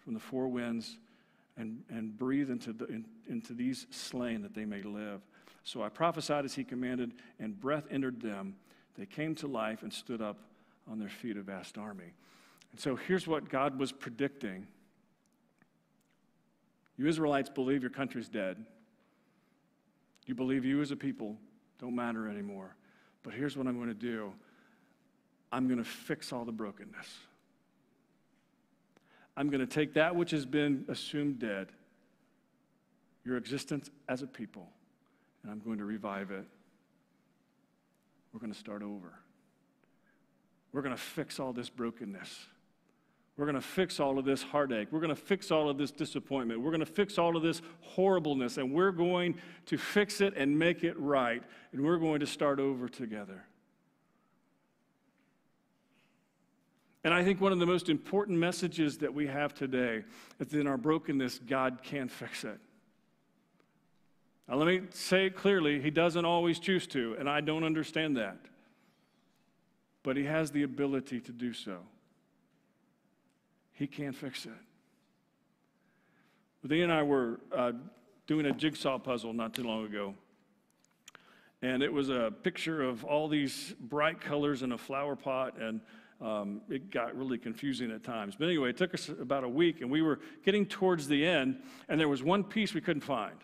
from 0.00 0.14
the 0.14 0.20
four 0.20 0.48
winds 0.48 0.98
and, 1.56 1.82
and 1.90 2.16
breathe 2.16 2.50
into, 2.50 2.72
the, 2.72 2.86
in, 2.86 3.04
into 3.28 3.52
these 3.52 3.86
slain 3.90 4.42
that 4.42 4.54
they 4.54 4.64
may 4.64 4.82
live. 4.82 5.20
So 5.64 5.82
I 5.82 5.88
prophesied 5.88 6.44
as 6.44 6.54
he 6.54 6.64
commanded, 6.64 7.12
and 7.38 7.58
breath 7.58 7.84
entered 7.90 8.20
them. 8.20 8.56
They 8.96 9.06
came 9.06 9.34
to 9.36 9.46
life 9.46 9.82
and 9.82 9.92
stood 9.92 10.22
up 10.22 10.38
on 10.90 10.98
their 10.98 11.08
feet, 11.08 11.36
a 11.36 11.42
vast 11.42 11.78
army. 11.78 12.12
And 12.72 12.80
so 12.80 12.96
here's 12.96 13.26
what 13.26 13.48
God 13.48 13.78
was 13.78 13.92
predicting 13.92 14.66
You 16.96 17.06
Israelites 17.06 17.50
believe 17.50 17.82
your 17.82 17.90
country's 17.90 18.28
dead. 18.28 18.64
You 20.26 20.34
believe 20.34 20.64
you 20.64 20.80
as 20.80 20.90
a 20.90 20.96
people 20.96 21.36
don't 21.78 21.94
matter 21.94 22.28
anymore. 22.28 22.76
But 23.22 23.34
here's 23.34 23.56
what 23.56 23.66
I'm 23.66 23.76
going 23.76 23.88
to 23.88 23.94
do 23.94 24.32
I'm 25.52 25.66
going 25.66 25.78
to 25.78 25.88
fix 25.88 26.32
all 26.32 26.44
the 26.44 26.52
brokenness. 26.52 27.06
I'm 29.36 29.48
going 29.48 29.60
to 29.60 29.66
take 29.66 29.94
that 29.94 30.16
which 30.16 30.32
has 30.32 30.44
been 30.44 30.84
assumed 30.88 31.38
dead, 31.38 31.68
your 33.24 33.36
existence 33.36 33.90
as 34.08 34.22
a 34.22 34.26
people, 34.26 34.68
and 35.42 35.52
I'm 35.52 35.60
going 35.60 35.78
to 35.78 35.84
revive 35.84 36.30
it. 36.30 36.44
We're 38.32 38.40
going 38.40 38.52
to 38.52 38.58
start 38.58 38.82
over. 38.82 39.14
We're 40.72 40.82
going 40.82 40.94
to 40.94 41.00
fix 41.00 41.40
all 41.40 41.52
this 41.52 41.68
brokenness. 41.68 42.46
We're 43.36 43.46
going 43.46 43.56
to 43.56 43.62
fix 43.62 43.98
all 44.00 44.18
of 44.18 44.24
this 44.24 44.42
heartache. 44.42 44.88
We're 44.90 45.00
going 45.00 45.14
to 45.14 45.16
fix 45.16 45.50
all 45.50 45.70
of 45.70 45.78
this 45.78 45.90
disappointment. 45.90 46.60
We're 46.60 46.72
going 46.72 46.80
to 46.80 46.86
fix 46.86 47.16
all 47.16 47.36
of 47.36 47.42
this 47.42 47.62
horribleness, 47.80 48.58
and 48.58 48.72
we're 48.72 48.92
going 48.92 49.36
to 49.66 49.78
fix 49.78 50.20
it 50.20 50.34
and 50.36 50.58
make 50.58 50.84
it 50.84 50.98
right. 50.98 51.42
And 51.72 51.82
we're 51.82 51.96
going 51.96 52.20
to 52.20 52.26
start 52.26 52.60
over 52.60 52.88
together. 52.88 53.44
And 57.02 57.14
I 57.14 57.24
think 57.24 57.40
one 57.40 57.52
of 57.52 57.58
the 57.58 57.66
most 57.66 57.88
important 57.88 58.38
messages 58.38 58.98
that 58.98 59.12
we 59.12 59.26
have 59.26 59.54
today 59.54 60.04
is 60.38 60.48
that 60.48 60.60
in 60.60 60.66
our 60.66 60.76
brokenness, 60.76 61.38
God 61.38 61.78
can 61.82 62.08
fix 62.08 62.44
it. 62.44 62.58
Now, 64.46 64.56
let 64.56 64.66
me 64.66 64.82
say 64.90 65.26
it 65.26 65.36
clearly 65.36 65.80
He 65.80 65.90
doesn't 65.90 66.24
always 66.24 66.58
choose 66.58 66.86
to, 66.88 67.16
and 67.18 67.28
I 67.28 67.40
don't 67.40 67.64
understand 67.64 68.16
that. 68.16 68.38
But 70.02 70.16
He 70.16 70.24
has 70.24 70.50
the 70.50 70.62
ability 70.64 71.20
to 71.20 71.32
do 71.32 71.52
so. 71.52 71.78
He 73.72 73.86
can 73.86 74.12
fix 74.12 74.44
it. 74.44 74.52
Lee 76.62 76.82
and 76.82 76.92
I 76.92 77.02
were 77.02 77.40
uh, 77.56 77.72
doing 78.26 78.44
a 78.44 78.52
jigsaw 78.52 78.98
puzzle 78.98 79.32
not 79.32 79.54
too 79.54 79.62
long 79.62 79.86
ago. 79.86 80.14
And 81.62 81.82
it 81.82 81.92
was 81.92 82.10
a 82.10 82.32
picture 82.42 82.82
of 82.82 83.04
all 83.04 83.28
these 83.28 83.74
bright 83.80 84.20
colors 84.20 84.62
in 84.62 84.72
a 84.72 84.78
flower 84.78 85.16
pot, 85.16 85.58
and 85.58 85.80
um, 86.20 86.60
it 86.68 86.90
got 86.90 87.16
really 87.16 87.38
confusing 87.38 87.90
at 87.90 88.04
times. 88.04 88.36
But 88.38 88.46
anyway, 88.46 88.70
it 88.70 88.76
took 88.76 88.94
us 88.94 89.08
about 89.08 89.44
a 89.44 89.48
week, 89.48 89.80
and 89.80 89.90
we 89.90 90.02
were 90.02 90.20
getting 90.44 90.66
towards 90.66 91.08
the 91.08 91.26
end, 91.26 91.62
and 91.88 91.98
there 91.98 92.08
was 92.08 92.22
one 92.22 92.44
piece 92.44 92.74
we 92.74 92.80
couldn't 92.80 93.02
find. 93.02 93.36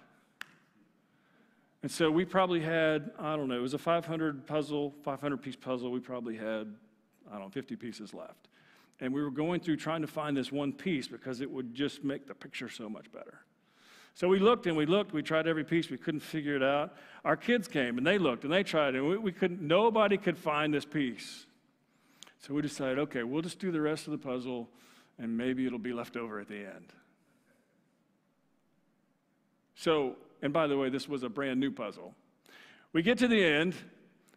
And 1.83 1.91
so 1.91 2.11
we 2.11 2.25
probably 2.25 2.61
had, 2.61 3.13
I 3.19 3.37
don't 3.37 3.49
know, 3.49 3.57
it 3.57 3.63
was 3.63 3.75
a 3.75 3.79
500 3.79 4.47
puzzle, 4.47 4.95
500 5.05 5.37
piece 5.41 5.57
puzzle. 5.57 5.91
We 5.91 6.01
probably 6.01 6.37
had, 6.37 6.75
I 7.31 7.35
don't 7.35 7.43
know, 7.43 7.49
50 7.49 7.77
pieces 7.77 8.13
left. 8.13 8.49
And 9.01 9.13
we 9.13 9.23
were 9.23 9.31
going 9.31 9.61
through 9.61 9.77
trying 9.77 10.01
to 10.01 10.07
find 10.07 10.37
this 10.37 10.51
one 10.51 10.73
piece 10.73 11.07
because 11.07 11.41
it 11.41 11.51
would 11.51 11.75
just 11.75 12.03
make 12.03 12.27
the 12.27 12.35
picture 12.35 12.69
so 12.69 12.89
much 12.89 13.13
better. 13.13 13.41
So 14.15 14.27
we 14.27 14.39
looked 14.39 14.67
and 14.67 14.77
we 14.77 14.87
looked, 14.87 15.13
we 15.13 15.23
tried 15.23 15.47
every 15.47 15.63
piece, 15.63 15.91
we 15.91 15.99
couldn't 15.99 16.21
figure 16.21 16.57
it 16.57 16.63
out. 16.63 16.97
Our 17.25 17.37
kids 17.37 17.69
came 17.69 17.99
and 17.99 18.07
they 18.07 18.19
looked 18.19 18.45
and 18.45 18.53
they 18.53 18.63
tried 18.63 18.95
and 18.95 19.07
we, 19.07 19.19
we 19.19 19.31
couldn't, 19.31 19.61
nobody 19.61 20.17
could 20.17 20.39
find 20.39 20.75
this 20.75 20.87
piece. 20.87 21.46
So 22.41 22.55
we 22.55 22.63
decided, 22.63 22.99
okay, 23.01 23.23
we'll 23.23 23.43
just 23.43 23.59
do 23.59 23.71
the 23.71 23.81
rest 23.81 24.07
of 24.07 24.13
the 24.13 24.19
puzzle 24.19 24.69
and 25.19 25.37
maybe 25.37 25.67
it'll 25.67 25.79
be 25.79 25.93
left 25.93 26.17
over 26.17 26.39
at 26.41 26.49
the 26.49 26.59
end. 26.59 26.93
So, 29.75 30.17
and 30.43 30.53
by 30.53 30.67
the 30.67 30.77
way, 30.77 30.91
this 30.91 31.09
was 31.09 31.23
a 31.23 31.29
brand 31.29 31.59
new 31.61 31.71
puzzle. 31.71 32.15
We 32.93 33.03
get 33.03 33.19
to 33.19 33.29
the 33.29 33.43
end 33.43 33.75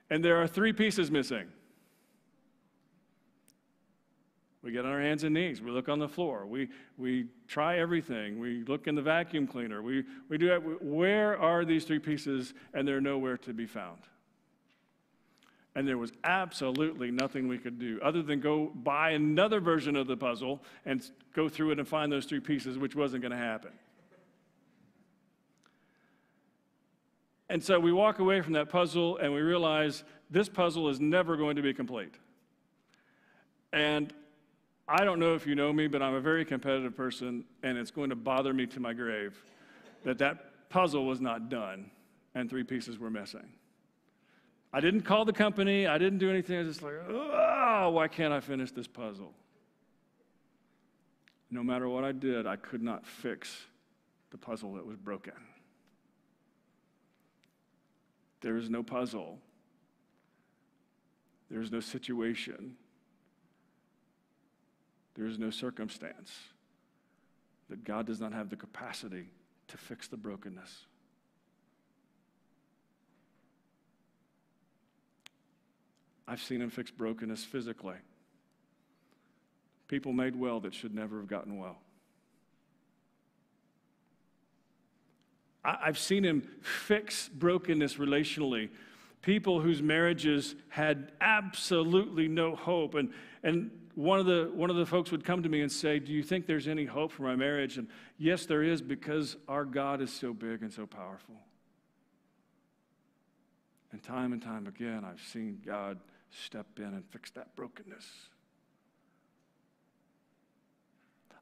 and 0.09 0.23
there 0.23 0.41
are 0.41 0.47
three 0.47 0.73
pieces 0.73 1.11
missing. 1.11 1.47
We 4.61 4.73
get 4.73 4.85
on 4.85 4.91
our 4.91 5.01
hands 5.01 5.23
and 5.23 5.33
knees. 5.33 5.61
We 5.61 5.71
look 5.71 5.87
on 5.87 5.99
the 5.99 6.09
floor. 6.09 6.45
We, 6.45 6.67
we 6.97 7.27
try 7.47 7.77
everything. 7.77 8.39
We 8.39 8.63
look 8.65 8.87
in 8.87 8.95
the 8.95 9.01
vacuum 9.01 9.47
cleaner. 9.47 9.81
We, 9.81 10.03
we 10.27 10.37
do 10.37 10.53
it. 10.53 10.83
Where 10.83 11.39
are 11.39 11.63
these 11.63 11.85
three 11.85 11.99
pieces? 11.99 12.53
And 12.73 12.85
they're 12.85 12.99
nowhere 12.99 13.37
to 13.37 13.53
be 13.53 13.65
found. 13.65 13.99
And 15.79 15.87
there 15.87 15.97
was 15.97 16.11
absolutely 16.25 17.09
nothing 17.09 17.47
we 17.47 17.57
could 17.57 17.79
do 17.79 18.01
other 18.03 18.21
than 18.21 18.41
go 18.41 18.69
buy 18.83 19.11
another 19.11 19.61
version 19.61 19.95
of 19.95 20.07
the 20.07 20.17
puzzle 20.17 20.61
and 20.85 21.09
go 21.33 21.47
through 21.47 21.71
it 21.71 21.79
and 21.79 21.87
find 21.87 22.11
those 22.11 22.25
three 22.25 22.41
pieces, 22.41 22.77
which 22.77 22.97
wasn't 22.97 23.21
going 23.21 23.31
to 23.31 23.37
happen. 23.37 23.71
And 27.47 27.63
so 27.63 27.79
we 27.79 27.93
walk 27.93 28.19
away 28.19 28.41
from 28.41 28.51
that 28.53 28.67
puzzle 28.67 29.19
and 29.19 29.33
we 29.33 29.39
realize 29.39 30.03
this 30.29 30.49
puzzle 30.49 30.89
is 30.89 30.99
never 30.99 31.37
going 31.37 31.55
to 31.55 31.61
be 31.61 31.73
complete. 31.73 32.15
And 33.71 34.13
I 34.85 35.05
don't 35.05 35.17
know 35.17 35.33
if 35.33 35.47
you 35.47 35.55
know 35.55 35.71
me, 35.71 35.87
but 35.87 36.01
I'm 36.01 36.15
a 36.15 36.19
very 36.19 36.43
competitive 36.43 36.97
person, 36.97 37.45
and 37.63 37.77
it's 37.77 37.89
going 37.89 38.09
to 38.09 38.17
bother 38.17 38.53
me 38.53 38.65
to 38.65 38.81
my 38.81 38.91
grave 38.91 39.41
that 40.03 40.17
that 40.17 40.69
puzzle 40.69 41.05
was 41.05 41.21
not 41.21 41.47
done 41.47 41.89
and 42.35 42.49
three 42.49 42.65
pieces 42.65 42.99
were 42.99 43.09
missing. 43.09 43.47
I 44.71 44.79
didn't 44.79 45.01
call 45.01 45.25
the 45.25 45.33
company, 45.33 45.87
I 45.87 45.97
didn't 45.97 46.19
do 46.19 46.29
anything. 46.29 46.57
I 46.57 46.59
was 46.59 46.67
just 46.67 46.83
like, 46.83 46.93
oh, 47.07 47.89
why 47.91 48.07
can't 48.07 48.33
I 48.33 48.39
finish 48.39 48.71
this 48.71 48.87
puzzle? 48.87 49.33
No 51.49 51.63
matter 51.63 51.89
what 51.89 52.03
I 52.03 52.11
did, 52.11 52.45
I 52.45 52.55
could 52.55 52.83
not 52.83 53.05
fix 53.05 53.65
the 54.29 54.37
puzzle 54.37 54.73
that 54.73 54.85
was 54.85 54.97
broken. 54.97 55.33
There 58.41 58.57
is 58.57 58.69
no 58.69 58.83
puzzle, 58.83 59.39
there 61.49 61.61
is 61.61 61.71
no 61.71 61.79
situation 61.79 62.75
there 65.19 65.27
is 65.27 65.37
no 65.37 65.49
circumstance 65.49 66.31
that 67.69 67.83
God 67.83 68.07
does 68.07 68.21
not 68.21 68.31
have 68.31 68.49
the 68.49 68.55
capacity 68.55 69.25
to 69.67 69.77
fix 69.77 70.07
the 70.07 70.15
brokenness. 70.15 70.85
I've 76.29 76.41
seen 76.41 76.61
him 76.61 76.69
fix 76.69 76.91
brokenness 76.91 77.43
physically. 77.43 77.95
People 79.87 80.13
made 80.13 80.35
well 80.35 80.59
that 80.59 80.75
should 80.75 80.93
never 80.93 81.17
have 81.17 81.27
gotten 81.27 81.57
well. 81.57 81.77
I've 85.65 85.97
seen 85.97 86.23
him 86.23 86.47
fix 86.61 87.29
brokenness 87.29 87.95
relationally. 87.95 88.69
People 89.23 89.59
whose 89.59 89.81
marriages 89.81 90.53
had 90.69 91.11
absolutely 91.19 92.27
no 92.27 92.55
hope. 92.55 92.93
And, 92.93 93.11
and 93.41 93.71
one 93.95 94.19
of 94.19 94.27
the 94.27 94.51
one 94.53 94.69
of 94.69 94.75
the 94.75 94.85
folks 94.85 95.11
would 95.11 95.25
come 95.25 95.41
to 95.43 95.49
me 95.49 95.61
and 95.61 95.71
say, 95.71 95.99
"Do 95.99 96.13
you 96.13 96.23
think 96.23 96.45
there's 96.45 96.67
any 96.67 96.85
hope 96.85 97.11
for 97.11 97.23
my 97.23 97.35
marriage?" 97.35 97.77
And 97.77 97.87
yes, 98.17 98.45
there 98.45 98.63
is 98.63 98.81
because 98.81 99.35
our 99.47 99.65
God 99.65 99.99
is 99.99 100.13
so 100.13 100.33
big 100.33 100.61
and 100.61 100.71
so 100.71 100.85
powerful. 100.85 101.35
And 103.91 104.01
time 104.01 104.31
and 104.31 104.41
time 104.41 104.67
again, 104.67 105.03
I've 105.03 105.21
seen 105.21 105.59
God 105.65 105.99
step 106.31 106.67
in 106.77 106.85
and 106.85 107.03
fix 107.09 107.31
that 107.31 107.55
brokenness. 107.55 108.05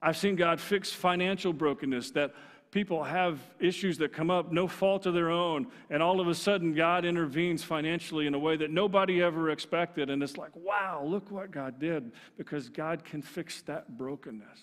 I've 0.01 0.17
seen 0.17 0.35
God 0.35 0.59
fix 0.59 0.91
financial 0.91 1.53
brokenness 1.53 2.11
that 2.11 2.33
people 2.71 3.03
have 3.03 3.39
issues 3.59 3.97
that 3.97 4.13
come 4.13 4.29
up, 4.29 4.51
no 4.51 4.67
fault 4.67 5.05
of 5.05 5.13
their 5.13 5.29
own, 5.29 5.67
and 5.89 6.03
all 6.03 6.19
of 6.19 6.27
a 6.27 6.35
sudden 6.35 6.73
God 6.73 7.05
intervenes 7.05 7.63
financially 7.63 8.27
in 8.27 8.33
a 8.33 8.39
way 8.39 8.57
that 8.57 8.71
nobody 8.71 9.21
ever 9.21 9.49
expected. 9.49 10.09
And 10.09 10.21
it's 10.21 10.37
like, 10.37 10.51
wow, 10.55 11.03
look 11.05 11.31
what 11.31 11.51
God 11.51 11.79
did, 11.79 12.11
because 12.37 12.69
God 12.69 13.03
can 13.03 13.21
fix 13.21 13.61
that 13.63 13.97
brokenness. 13.97 14.59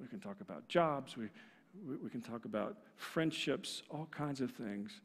We 0.00 0.06
can 0.06 0.20
talk 0.20 0.40
about 0.40 0.68
jobs, 0.68 1.16
we, 1.16 1.28
we, 2.02 2.08
can 2.08 2.20
talk 2.20 2.44
about 2.44 2.76
friendships, 2.96 3.82
all 3.90 4.06
kinds 4.12 4.40
of 4.40 4.52
things. 4.52 5.00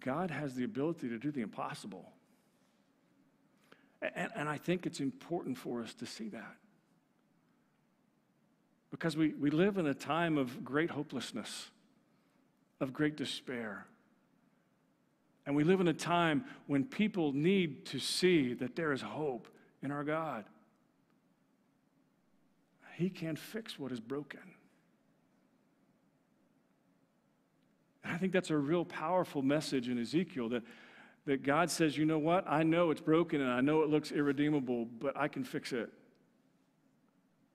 God 0.00 0.30
has 0.30 0.54
the 0.54 0.64
ability 0.64 1.08
to 1.08 1.18
do 1.18 1.30
the 1.30 1.40
impossible. 1.40 2.12
And, 4.00 4.30
and 4.34 4.48
I 4.48 4.58
think 4.58 4.86
it's 4.86 5.00
important 5.00 5.58
for 5.58 5.82
us 5.82 5.94
to 5.94 6.06
see 6.06 6.28
that. 6.30 6.56
Because 8.90 9.16
we, 9.16 9.32
we 9.34 9.50
live 9.50 9.78
in 9.78 9.86
a 9.86 9.94
time 9.94 10.36
of 10.36 10.64
great 10.64 10.90
hopelessness, 10.90 11.70
of 12.80 12.92
great 12.92 13.16
despair. 13.16 13.86
And 15.46 15.56
we 15.56 15.64
live 15.64 15.80
in 15.80 15.88
a 15.88 15.94
time 15.94 16.44
when 16.66 16.84
people 16.84 17.32
need 17.32 17.86
to 17.86 17.98
see 17.98 18.54
that 18.54 18.76
there 18.76 18.92
is 18.92 19.00
hope 19.00 19.48
in 19.82 19.90
our 19.90 20.04
God. 20.04 20.44
He 22.96 23.08
can 23.08 23.36
fix 23.36 23.78
what 23.78 23.90
is 23.92 24.00
broken. 24.00 24.40
And 28.04 28.12
I 28.12 28.18
think 28.18 28.32
that's 28.32 28.50
a 28.50 28.56
real 28.56 28.84
powerful 28.84 29.42
message 29.42 29.88
in 29.88 29.98
Ezekiel 29.98 30.48
that, 30.50 30.62
that 31.26 31.42
God 31.42 31.70
says, 31.70 31.96
you 31.96 32.04
know 32.04 32.18
what? 32.18 32.44
I 32.48 32.62
know 32.62 32.90
it's 32.90 33.00
broken 33.00 33.40
and 33.40 33.50
I 33.50 33.60
know 33.60 33.82
it 33.82 33.90
looks 33.90 34.10
irredeemable, 34.10 34.86
but 34.86 35.16
I 35.16 35.28
can 35.28 35.44
fix 35.44 35.72
it. 35.72 35.90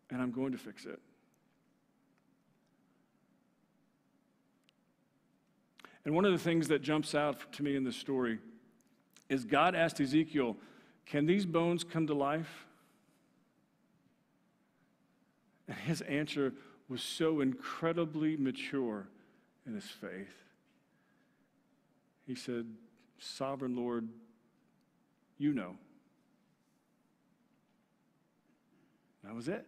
And 0.09 0.21
I'm 0.21 0.31
going 0.31 0.53
to 0.53 0.57
fix 0.57 0.85
it. 0.85 0.99
And 6.05 6.15
one 6.15 6.23
of 6.23 6.31
the 6.31 6.37
things 6.37 6.69
that 6.69 6.81
jumps 6.81 7.13
out 7.13 7.51
to 7.53 7.63
me 7.63 7.75
in 7.75 7.83
this 7.83 7.97
story 7.97 8.39
is 9.27 9.43
God 9.43 9.75
asked 9.75 9.99
Ezekiel, 9.99 10.55
Can 11.05 11.25
these 11.25 11.45
bones 11.45 11.83
come 11.83 12.07
to 12.07 12.13
life? 12.13 12.65
And 15.67 15.77
his 15.77 15.99
answer 16.01 16.53
was 16.87 17.01
so 17.01 17.41
incredibly 17.41 18.37
mature 18.37 19.09
in 19.67 19.75
his 19.75 19.85
faith. 19.85 20.33
He 22.25 22.35
said, 22.35 22.65
Sovereign 23.19 23.75
Lord, 23.75 24.07
you 25.37 25.53
know. 25.53 25.75
That 29.23 29.35
was 29.35 29.47
it. 29.47 29.65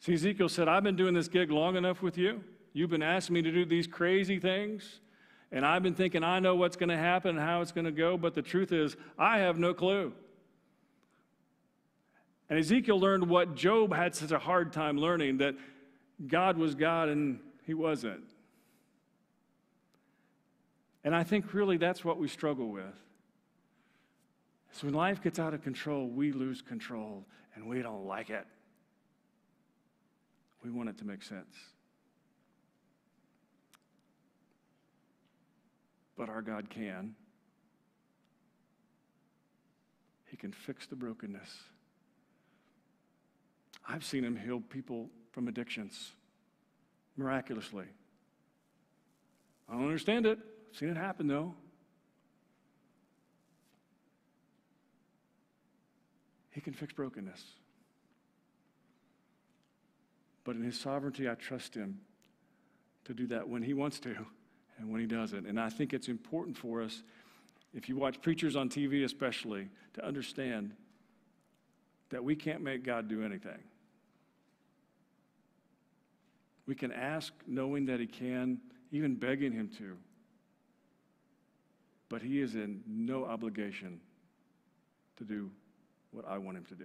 See, 0.00 0.14
Ezekiel 0.14 0.48
said, 0.48 0.68
I've 0.68 0.82
been 0.82 0.96
doing 0.96 1.12
this 1.12 1.28
gig 1.28 1.50
long 1.50 1.76
enough 1.76 2.00
with 2.00 2.16
you. 2.16 2.42
You've 2.72 2.90
been 2.90 3.02
asking 3.02 3.34
me 3.34 3.42
to 3.42 3.52
do 3.52 3.66
these 3.66 3.86
crazy 3.86 4.38
things, 4.38 5.00
and 5.52 5.66
I've 5.66 5.82
been 5.82 5.94
thinking 5.94 6.24
I 6.24 6.38
know 6.38 6.54
what's 6.54 6.76
going 6.76 6.88
to 6.88 6.96
happen 6.96 7.36
and 7.36 7.40
how 7.40 7.60
it's 7.60 7.72
going 7.72 7.84
to 7.84 7.90
go, 7.90 8.16
but 8.16 8.34
the 8.34 8.42
truth 8.42 8.72
is, 8.72 8.96
I 9.18 9.38
have 9.38 9.58
no 9.58 9.74
clue. 9.74 10.12
And 12.48 12.58
Ezekiel 12.58 12.98
learned 12.98 13.28
what 13.28 13.54
Job 13.54 13.94
had 13.94 14.14
such 14.14 14.30
a 14.30 14.38
hard 14.38 14.72
time 14.72 14.96
learning 14.96 15.38
that 15.38 15.54
God 16.26 16.56
was 16.56 16.74
God 16.74 17.08
and 17.08 17.40
he 17.70 17.74
wasn't. 17.74 18.24
And 21.04 21.14
I 21.14 21.22
think 21.22 21.54
really 21.54 21.76
that's 21.76 22.04
what 22.04 22.18
we 22.18 22.26
struggle 22.26 22.68
with. 22.68 22.96
So 24.72 24.88
when 24.88 24.94
life 24.94 25.22
gets 25.22 25.38
out 25.38 25.54
of 25.54 25.62
control, 25.62 26.08
we 26.08 26.32
lose 26.32 26.62
control 26.62 27.24
and 27.54 27.68
we 27.68 27.80
don't 27.80 28.06
like 28.06 28.28
it. 28.28 28.44
We 30.64 30.70
want 30.72 30.88
it 30.88 30.98
to 30.98 31.04
make 31.04 31.22
sense. 31.22 31.54
but 36.16 36.28
our 36.28 36.42
God 36.42 36.68
can. 36.68 37.14
He 40.26 40.36
can 40.36 40.52
fix 40.52 40.86
the 40.86 40.94
brokenness. 40.94 41.48
I've 43.88 44.04
seen 44.04 44.22
him 44.22 44.36
heal 44.36 44.60
people 44.60 45.08
from 45.32 45.48
addictions 45.48 46.12
miraculously. 47.20 47.84
I 49.68 49.74
don't 49.74 49.84
understand 49.84 50.26
it. 50.26 50.38
I've 50.70 50.76
seen 50.76 50.88
it 50.88 50.96
happen 50.96 51.28
though. 51.28 51.54
He 56.50 56.60
can 56.60 56.72
fix 56.72 56.92
brokenness. 56.92 57.42
But 60.42 60.56
in 60.56 60.62
His 60.62 60.78
sovereignty, 60.78 61.28
I 61.28 61.34
trust 61.34 61.74
Him 61.74 62.00
to 63.04 63.14
do 63.14 63.26
that 63.28 63.48
when 63.48 63.62
He 63.62 63.74
wants 63.74 64.00
to 64.00 64.14
and 64.78 64.90
when 64.90 65.00
He 65.00 65.06
doesn't. 65.06 65.46
And 65.46 65.60
I 65.60 65.68
think 65.68 65.92
it's 65.92 66.08
important 66.08 66.56
for 66.56 66.82
us, 66.82 67.02
if 67.72 67.88
you 67.88 67.96
watch 67.96 68.20
preachers 68.20 68.56
on 68.56 68.68
TV 68.68 69.04
especially, 69.04 69.68
to 69.94 70.04
understand 70.04 70.72
that 72.10 72.24
we 72.24 72.34
can't 72.34 72.62
make 72.62 72.82
God 72.82 73.08
do 73.08 73.22
anything. 73.22 73.62
We 76.70 76.76
can 76.76 76.92
ask 76.92 77.32
knowing 77.48 77.86
that 77.86 77.98
He 77.98 78.06
can, 78.06 78.60
even 78.92 79.16
begging 79.16 79.50
Him 79.50 79.70
to. 79.78 79.96
But 82.08 82.22
He 82.22 82.40
is 82.40 82.54
in 82.54 82.84
no 82.86 83.24
obligation 83.24 83.98
to 85.16 85.24
do 85.24 85.50
what 86.12 86.24
I 86.28 86.38
want 86.38 86.58
Him 86.58 86.64
to 86.66 86.76
do. 86.76 86.84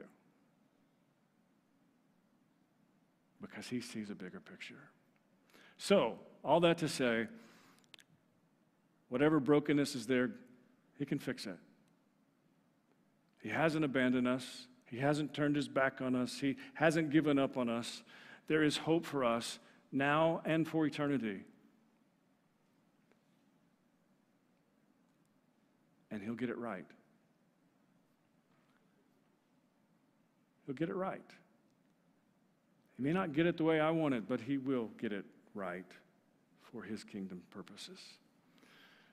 Because 3.39 3.67
He 3.67 3.79
sees 3.79 4.09
a 4.09 4.15
bigger 4.15 4.39
picture. 4.39 4.89
So, 5.77 6.17
all 6.43 6.59
that 6.61 6.79
to 6.79 6.89
say, 6.89 7.27
whatever 9.09 9.39
brokenness 9.39 9.93
is 9.93 10.07
there, 10.07 10.31
He 10.97 11.05
can 11.05 11.19
fix 11.19 11.45
it. 11.45 11.59
He 13.39 13.49
hasn't 13.49 13.85
abandoned 13.85 14.27
us. 14.27 14.65
He 14.87 14.97
hasn't 14.97 15.35
turned 15.35 15.55
his 15.55 15.67
back 15.67 16.01
on 16.01 16.15
us. 16.15 16.39
He 16.39 16.57
hasn't 16.73 17.11
given 17.11 17.37
up 17.37 17.55
on 17.55 17.69
us. 17.69 18.01
There 18.47 18.63
is 18.63 18.77
hope 18.77 19.05
for 19.05 19.23
us 19.23 19.59
now 19.95 20.41
and 20.45 20.67
for 20.67 20.85
eternity. 20.85 21.39
And 26.11 26.21
he'll 26.21 26.35
get 26.35 26.49
it 26.49 26.57
right. 26.57 26.85
He'll 30.65 30.75
get 30.75 30.89
it 30.89 30.95
right. 30.95 31.21
He 32.97 33.03
may 33.03 33.13
not 33.13 33.33
get 33.33 33.45
it 33.45 33.57
the 33.57 33.63
way 33.63 33.79
I 33.79 33.91
want 33.91 34.13
it, 34.13 34.27
but 34.27 34.41
he 34.41 34.57
will 34.57 34.89
get 34.99 35.11
it 35.11 35.25
right 35.53 35.85
for 36.61 36.83
his 36.83 37.03
kingdom 37.03 37.41
purposes. 37.49 37.99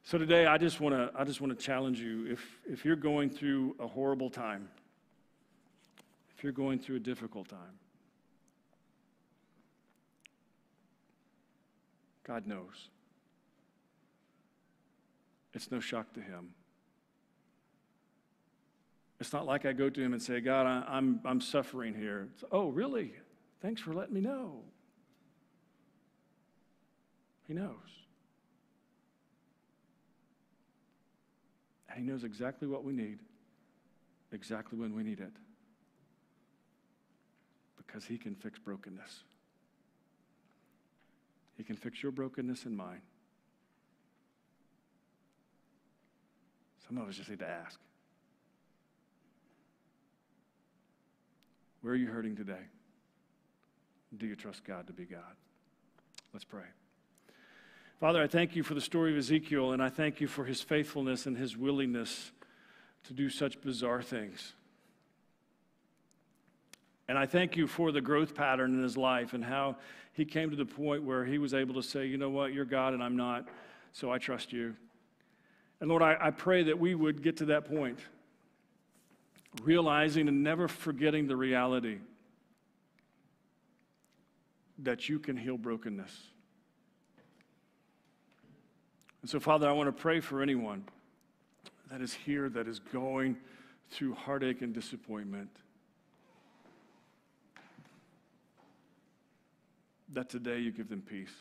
So 0.05 0.19
today 0.19 0.47
I 0.47 0.59
just 0.59 0.81
want 0.81 0.95
to 0.95 1.11
I 1.17 1.25
just 1.25 1.41
want 1.41 1.57
to 1.57 1.65
challenge 1.65 2.01
you 2.01 2.27
if 2.27 2.41
if 2.69 2.85
you're 2.85 2.97
going 2.97 3.31
through 3.31 3.77
a 3.79 3.87
horrible 3.87 4.31
time, 4.31 4.69
if 6.37 6.43
you're 6.43 6.53
going 6.53 6.81
through 6.81 6.97
a 6.97 7.01
difficult 7.01 7.49
time, 7.49 7.79
God 12.27 12.47
knows. 12.47 12.89
It's 15.55 15.71
no 15.71 15.81
shock 15.81 16.13
to 16.15 16.21
him. 16.21 16.51
It's 19.21 19.33
not 19.33 19.47
like 19.47 19.67
I 19.67 19.73
go 19.73 19.89
to 19.89 20.03
him 20.03 20.13
and 20.13 20.23
say, 20.23 20.41
God, 20.41 20.67
I, 20.67 20.79
am 20.79 20.85
I'm, 20.89 21.21
I'm 21.25 21.41
suffering 21.41 21.95
here. 21.95 22.29
It's, 22.35 22.45
oh, 22.51 22.71
really? 22.71 23.13
Thanks 23.61 23.81
for 23.81 23.93
letting 23.93 24.15
me 24.15 24.21
know. 24.21 24.63
He 27.47 27.55
knows. 27.55 27.77
And 31.89 31.99
He 31.99 32.11
knows 32.11 32.25
exactly 32.25 32.67
what 32.67 32.85
we 32.85 32.93
need, 32.93 33.19
exactly 34.33 34.79
when 34.79 34.95
we 34.95 35.03
need 35.03 35.21
it. 35.21 35.33
Because 37.77 38.05
He 38.05 38.17
can 38.17 38.35
fix 38.35 38.59
brokenness. 38.59 39.25
He 41.63 41.65
can 41.65 41.77
fix 41.77 42.03
your 42.03 42.11
brokenness 42.11 42.65
and 42.65 42.77
mine. 42.77 43.03
Some 46.85 46.99
of 46.99 47.09
us 47.09 47.15
just 47.15 47.31
need 47.31 47.39
to 47.39 47.49
ask. 47.49 47.79
Where 51.81 51.93
are 51.93 51.97
you 51.97 52.09
hurting 52.09 52.35
today? 52.35 52.65
Do 54.19 54.27
you 54.27 54.35
trust 54.35 54.65
God 54.65 54.89
to 54.89 54.93
be 54.93 55.05
God? 55.05 55.37
Let's 56.33 56.45
pray. 56.45 56.67
Father, 58.01 58.21
I 58.21 58.27
thank 58.27 58.57
you 58.57 58.65
for 58.65 58.75
the 58.75 58.81
story 58.81 59.13
of 59.13 59.19
Ezekiel, 59.19 59.71
and 59.71 59.81
I 59.81 59.89
thank 59.89 60.21
you 60.21 60.27
for 60.27 60.45
his 60.45 60.63
faithfulness 60.63 61.27
and 61.27 61.37
his 61.37 61.57
willingness 61.57 62.33
to 63.05 63.13
do 63.13 63.31
such 63.31 63.61
bizarre 63.61 64.03
things. 64.03 64.55
And 67.13 67.19
I 67.19 67.27
thank 67.27 67.59
you 67.59 67.67
for 67.67 67.93
the 67.93 68.01
growth 68.01 68.35
pattern 68.35 68.73
in 68.73 68.83
his 68.83 68.97
life 68.97 69.35
and 69.35 69.45
how 69.45 69.77
he 70.15 70.25
came 70.25 70.49
to 70.49 70.57
the 70.57 70.65
point 70.65 71.03
where 71.03 71.27
he 71.27 71.37
was 71.37 71.53
able 71.53 71.75
to 71.75 71.83
say, 71.83 72.07
you 72.07 72.17
know 72.17 72.31
what, 72.31 72.55
you're 72.55 72.65
God 72.65 72.95
and 72.95 73.03
I'm 73.03 73.19
not, 73.19 73.49
so 73.93 74.11
I 74.11 74.17
trust 74.17 74.51
you. 74.51 74.75
And 75.81 75.91
Lord, 75.91 76.01
I, 76.01 76.17
I 76.19 76.31
pray 76.31 76.63
that 76.63 76.79
we 76.79 76.95
would 76.95 77.23
get 77.23 77.37
to 77.37 77.45
that 77.45 77.67
point 77.67 77.99
realizing 79.63 80.27
and 80.27 80.43
never 80.43 80.69
forgetting 80.69 81.27
the 81.27 81.37
reality 81.37 81.99
that 84.79 85.11
you 85.11 85.19
can 85.19 85.37
heal 85.37 85.59
brokenness. 85.59 86.19
And 89.21 89.31
so, 89.31 89.39
Father, 89.39 89.69
I 89.69 89.73
want 89.73 89.95
to 89.95 90.03
pray 90.03 90.21
for 90.21 90.41
anyone 90.41 90.85
that 91.91 92.01
is 92.01 92.15
here 92.15 92.49
that 92.49 92.67
is 92.67 92.79
going 92.79 93.37
through 93.91 94.15
heartache 94.15 94.63
and 94.63 94.73
disappointment. 94.73 95.51
That 100.13 100.29
today 100.29 100.59
you 100.59 100.71
give 100.71 100.89
them 100.89 101.03
peace. 101.03 101.33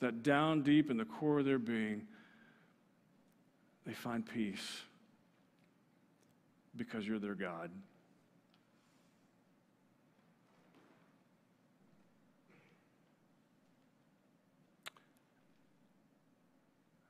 That 0.00 0.22
down 0.22 0.62
deep 0.62 0.90
in 0.90 0.98
the 0.98 1.04
core 1.06 1.38
of 1.38 1.46
their 1.46 1.58
being, 1.58 2.02
they 3.86 3.94
find 3.94 4.26
peace 4.26 4.82
because 6.76 7.06
you're 7.06 7.18
their 7.18 7.34
God. 7.34 7.70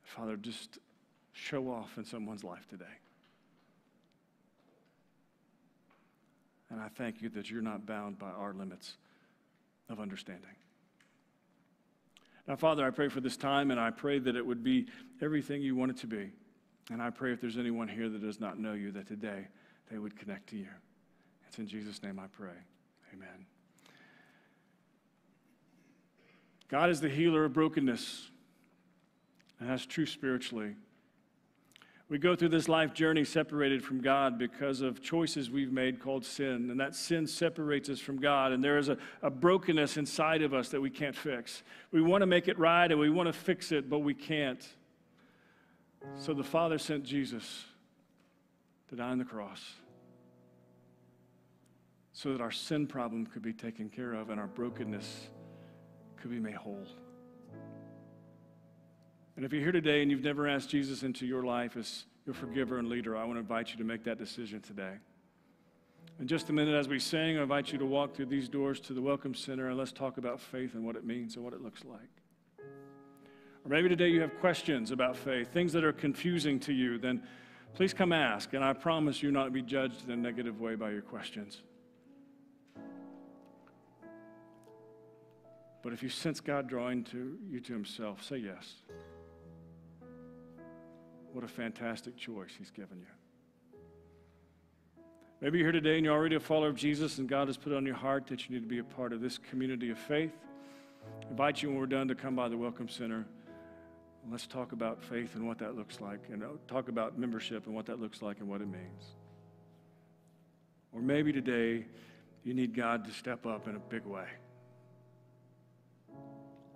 Father, 0.05 0.37
just 0.37 0.79
show 1.33 1.69
off 1.69 1.99
in 1.99 2.05
someone's 2.05 2.45
life 2.45 2.69
today. 2.69 2.85
And 6.75 6.83
I 6.83 6.89
thank 6.89 7.23
you 7.23 7.29
that 7.29 7.53
you're 7.53 7.63
not 7.63 7.87
bound 7.87 8.19
by 8.19 8.31
our 8.31 8.53
limits 8.53 8.97
of 9.89 10.01
understanding. 10.01 10.51
Now, 12.49 12.57
Father, 12.57 12.85
I 12.85 12.91
pray 12.91 13.09
for 13.09 13.21
this 13.21 13.37
time, 13.37 13.71
and 13.71 13.79
I 13.79 13.93
pray 13.93 14.19
that 14.19 14.35
it 14.35 14.45
would 14.45 14.65
be 14.65 14.89
everything 15.23 15.63
you 15.63 15.77
want 15.77 15.93
it 15.93 15.99
to 15.99 16.09
be. 16.09 16.33
And 16.91 17.01
I 17.01 17.11
pray 17.11 17.33
if 17.33 17.41
there's 17.41 17.59
anyone 17.59 17.87
here 17.87 18.09
that 18.09 18.21
does 18.21 18.41
not 18.41 18.59
know 18.59 18.73
you, 18.73 18.91
that 18.91 19.07
today 19.07 19.47
they 19.89 19.99
would 19.99 20.19
connect 20.19 20.49
to 20.49 20.57
you. 20.57 20.67
It's 21.47 21.61
in 21.61 21.69
Jesus' 21.69 22.03
name 22.03 22.19
I 22.19 22.27
pray. 22.27 22.57
Amen. 23.15 23.47
God 26.67 26.91
is 26.91 27.01
the 27.01 27.09
healer 27.09 27.45
of 27.45 27.53
brokenness, 27.53 28.31
and 29.61 29.71
that's 29.71 29.87
true 29.87 30.07
spiritually. 30.07 30.75
We 32.11 32.19
go 32.19 32.37
through 32.37 32.51
this 32.51 32.69
life 32.69 32.93
journey 32.93 33.25
separated 33.25 33.83
from 33.83 34.03
God 34.03 34.39
because 34.39 34.83
of 34.83 35.03
choices 35.03 35.51
we've 35.51 35.73
made 35.73 36.01
called 36.01 36.25
sin. 36.25 36.71
And 36.71 36.79
that 36.79 36.95
sin 36.95 37.27
separates 37.27 37.89
us 37.89 37.99
from 37.99 38.21
God. 38.21 38.53
And 38.53 38.63
there 38.63 38.77
is 38.77 38.91
a, 38.91 38.99
a 39.23 39.31
brokenness 39.31 39.97
inside 39.97 40.43
of 40.43 40.53
us 40.53 40.69
that 40.69 40.81
we 40.81 40.91
can't 40.91 41.17
fix. 41.17 41.63
We 41.93 42.03
want 42.03 42.21
to 42.21 42.27
make 42.27 42.47
it 42.47 42.59
right 42.59 42.91
and 42.91 43.01
we 43.01 43.09
want 43.09 43.29
to 43.29 43.33
fix 43.33 43.73
it, 43.73 43.89
but 43.89 44.01
we 44.01 44.13
can't. 44.13 44.67
So 46.19 46.35
the 46.35 46.45
Father 46.45 46.79
sent 46.79 47.05
Jesus 47.05 47.65
to 48.91 48.97
die 48.97 49.09
on 49.09 49.19
the 49.19 49.25
cross 49.25 49.63
so 52.13 52.33
that 52.33 52.41
our 52.41 52.53
sin 52.53 52.87
problem 52.87 53.27
could 53.27 53.43
be 53.43 53.53
taken 53.53 53.89
care 53.89 54.13
of 54.13 54.29
and 54.29 54.39
our 54.39 54.47
brokenness 54.47 55.29
could 56.17 56.31
be 56.31 56.39
made 56.39 56.55
whole. 56.55 56.87
And 59.37 59.45
if 59.45 59.53
you're 59.53 59.63
here 59.63 59.73
today 59.73 60.01
and 60.01 60.11
you've 60.11 60.23
never 60.23 60.47
asked 60.47 60.71
Jesus 60.71 61.03
into 61.03 61.27
your 61.27 61.43
life 61.43 61.77
as 61.77 62.05
your 62.25 62.35
forgiver 62.35 62.79
and 62.79 62.89
leader, 62.89 63.17
I 63.17 63.25
want 63.25 63.35
to 63.35 63.41
invite 63.41 63.71
you 63.71 63.77
to 63.79 63.85
make 63.85 64.05
that 64.05 64.17
decision 64.17 64.61
today. 64.61 64.95
In 66.21 66.29
just 66.29 66.49
a 66.51 66.53
minute, 66.53 66.75
as 66.77 66.87
we 66.87 67.01
sing, 67.01 67.39
I 67.39 67.43
invite 67.43 67.73
you 67.73 67.79
to 67.79 67.87
walk 67.87 68.15
through 68.15 68.27
these 68.27 68.49
doors 68.49 68.79
to 68.81 68.93
the 68.93 69.03
Welcome 69.03 69.35
Center 69.35 69.69
and 69.69 69.77
let's 69.77 69.91
talk 69.91 70.19
about 70.19 70.41
faith 70.41 70.75
and 70.75 70.87
what 70.87 70.95
it 70.95 71.05
means 71.05 71.35
and 71.35 71.45
what 71.45 71.53
it 71.53 71.61
looks 71.61 71.85
like. 71.85 72.23
Or 72.61 73.69
maybe 73.69 73.89
today 73.89 74.09
you 74.09 74.21
have 74.21 74.39
questions 74.39 74.93
about 74.93 75.17
faith, 75.17 75.53
things 75.53 75.73
that 75.73 75.83
are 75.83 75.93
confusing 75.93 76.61
to 76.61 76.73
you, 76.73 76.99
then 76.99 77.21
please 77.75 77.93
come 77.93 78.13
ask. 78.13 78.53
And 78.53 78.63
I 78.63 78.73
promise 78.73 79.21
you 79.21 79.33
not 79.33 79.47
to 79.47 79.51
be 79.51 79.63
judged 79.63 80.05
in 80.05 80.13
a 80.13 80.17
negative 80.17 80.61
way 80.61 80.77
by 80.77 80.91
your 80.91 81.03
questions. 81.03 81.63
But 85.83 85.93
if 85.93 86.03
you 86.03 86.09
sense 86.09 86.39
God 86.39 86.69
drawing 86.69 87.03
to 87.05 87.37
you 87.51 87.61
to 87.61 87.73
Himself, 87.73 88.23
say 88.23 88.37
yes. 88.37 88.75
What 91.35 91.43
a 91.43 91.49
fantastic 91.49 92.17
choice 92.17 92.53
He's 92.57 92.71
given 92.71 93.01
you. 93.01 93.81
Maybe 95.41 95.59
you're 95.59 95.67
here 95.67 95.73
today 95.73 95.97
and 95.97 96.05
you're 96.05 96.15
already 96.15 96.37
a 96.37 96.41
follower 96.41 96.69
of 96.69 96.77
Jesus, 96.77 97.19
and 97.19 97.29
God 97.29 97.49
has 97.49 97.57
put 97.57 97.73
on 97.73 97.85
your 97.85 97.97
heart 97.97 98.29
that 98.29 98.49
you 98.49 98.55
need 98.55 98.63
to 98.63 98.69
be 98.69 98.79
a 98.79 98.85
part 98.85 99.13
of 99.13 99.21
this 99.21 99.37
community 99.37 99.91
of 99.91 99.99
faith. 99.99 100.31
I 101.27 101.31
invite 101.31 101.61
you 101.61 101.71
when 101.71 101.79
we're 101.79 101.87
done 101.87 102.07
to 102.07 102.15
come 102.15 102.37
by 102.37 102.49
the 102.49 102.57
Welcome 102.57 102.89
Center. 102.89 103.27
Let's 104.31 104.47
talk 104.47 104.71
about 104.71 105.03
faith 105.03 105.35
and 105.35 105.45
what 105.45 105.59
that 105.59 105.75
looks 105.75 106.01
like, 106.01 106.21
and 106.31 106.45
uh, 106.45 106.51
talk 106.69 106.89
about 106.89 107.19
membership 107.19 107.67
and 107.67 107.75
what 107.75 107.87
that 107.87 108.01
looks 108.01 108.23
like 108.23 108.39
and 108.39 108.49
what 108.49 108.61
it 108.61 108.69
means. 108.69 109.17
Or 110.93 111.01
maybe 111.01 111.33
today 111.33 111.85
you 112.45 112.55
need 112.55 112.77
God 112.77 113.05
to 113.07 113.11
step 113.11 113.45
up 113.45 113.67
in 113.67 113.75
a 113.75 113.81
big 113.81 114.05
way. 114.05 114.29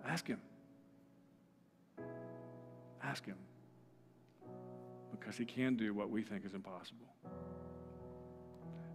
Ask 0.05 0.27
Him. 0.27 0.41
Ask 3.01 3.25
Him 3.25 3.37
because 5.19 5.37
He 5.37 5.45
can 5.45 5.75
do 5.75 5.93
what 5.93 6.09
we 6.09 6.21
think 6.23 6.45
is 6.45 6.53
impossible. 6.53 7.07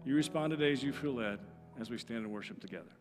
You 0.04 0.14
respond 0.14 0.50
today 0.50 0.72
as 0.72 0.82
you 0.82 0.92
feel 0.92 1.14
led 1.14 1.38
as 1.80 1.90
we 1.90 1.98
stand 1.98 2.24
and 2.24 2.30
worship 2.30 2.60
together. 2.60 2.92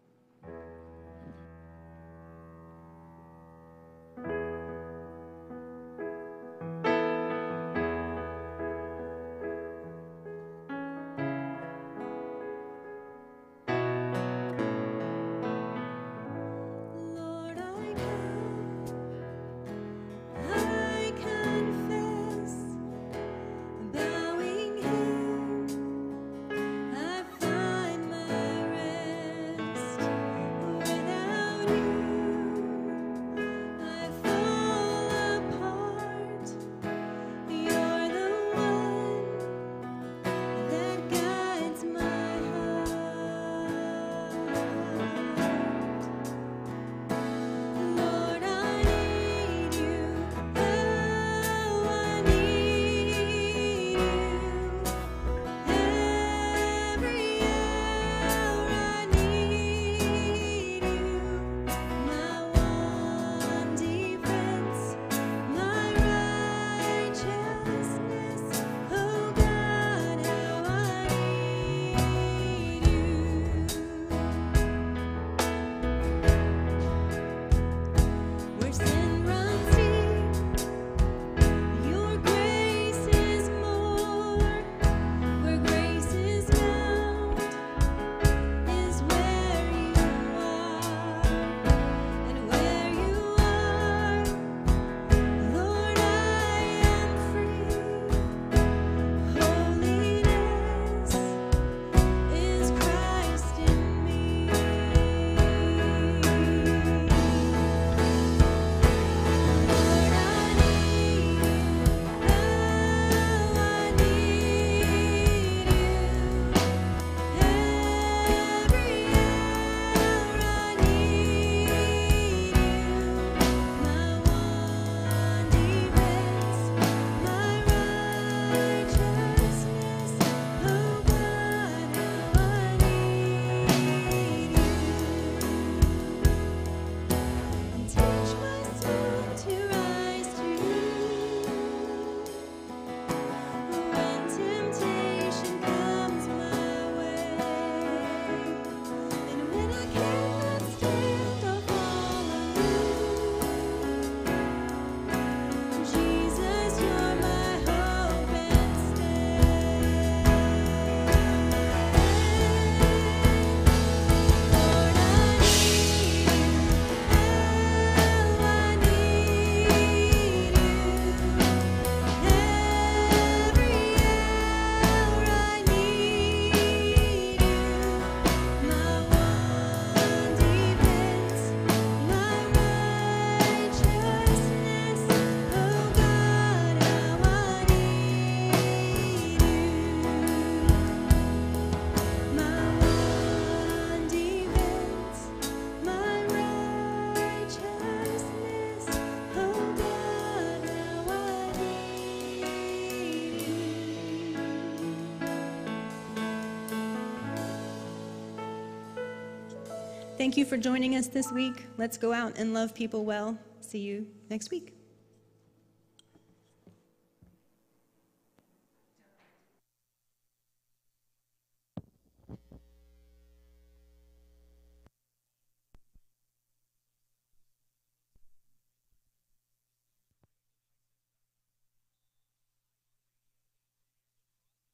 Thank 210.23 210.37
you 210.37 210.45
for 210.45 210.55
joining 210.55 210.95
us 210.95 211.07
this 211.07 211.33
week. 211.33 211.65
Let's 211.75 211.97
go 211.97 212.13
out 212.13 212.37
and 212.37 212.53
love 212.53 212.73
people 212.73 213.03
well. 213.03 213.37
See 213.59 213.79
you 213.79 214.07
next 214.29 214.51
week. 214.51 214.73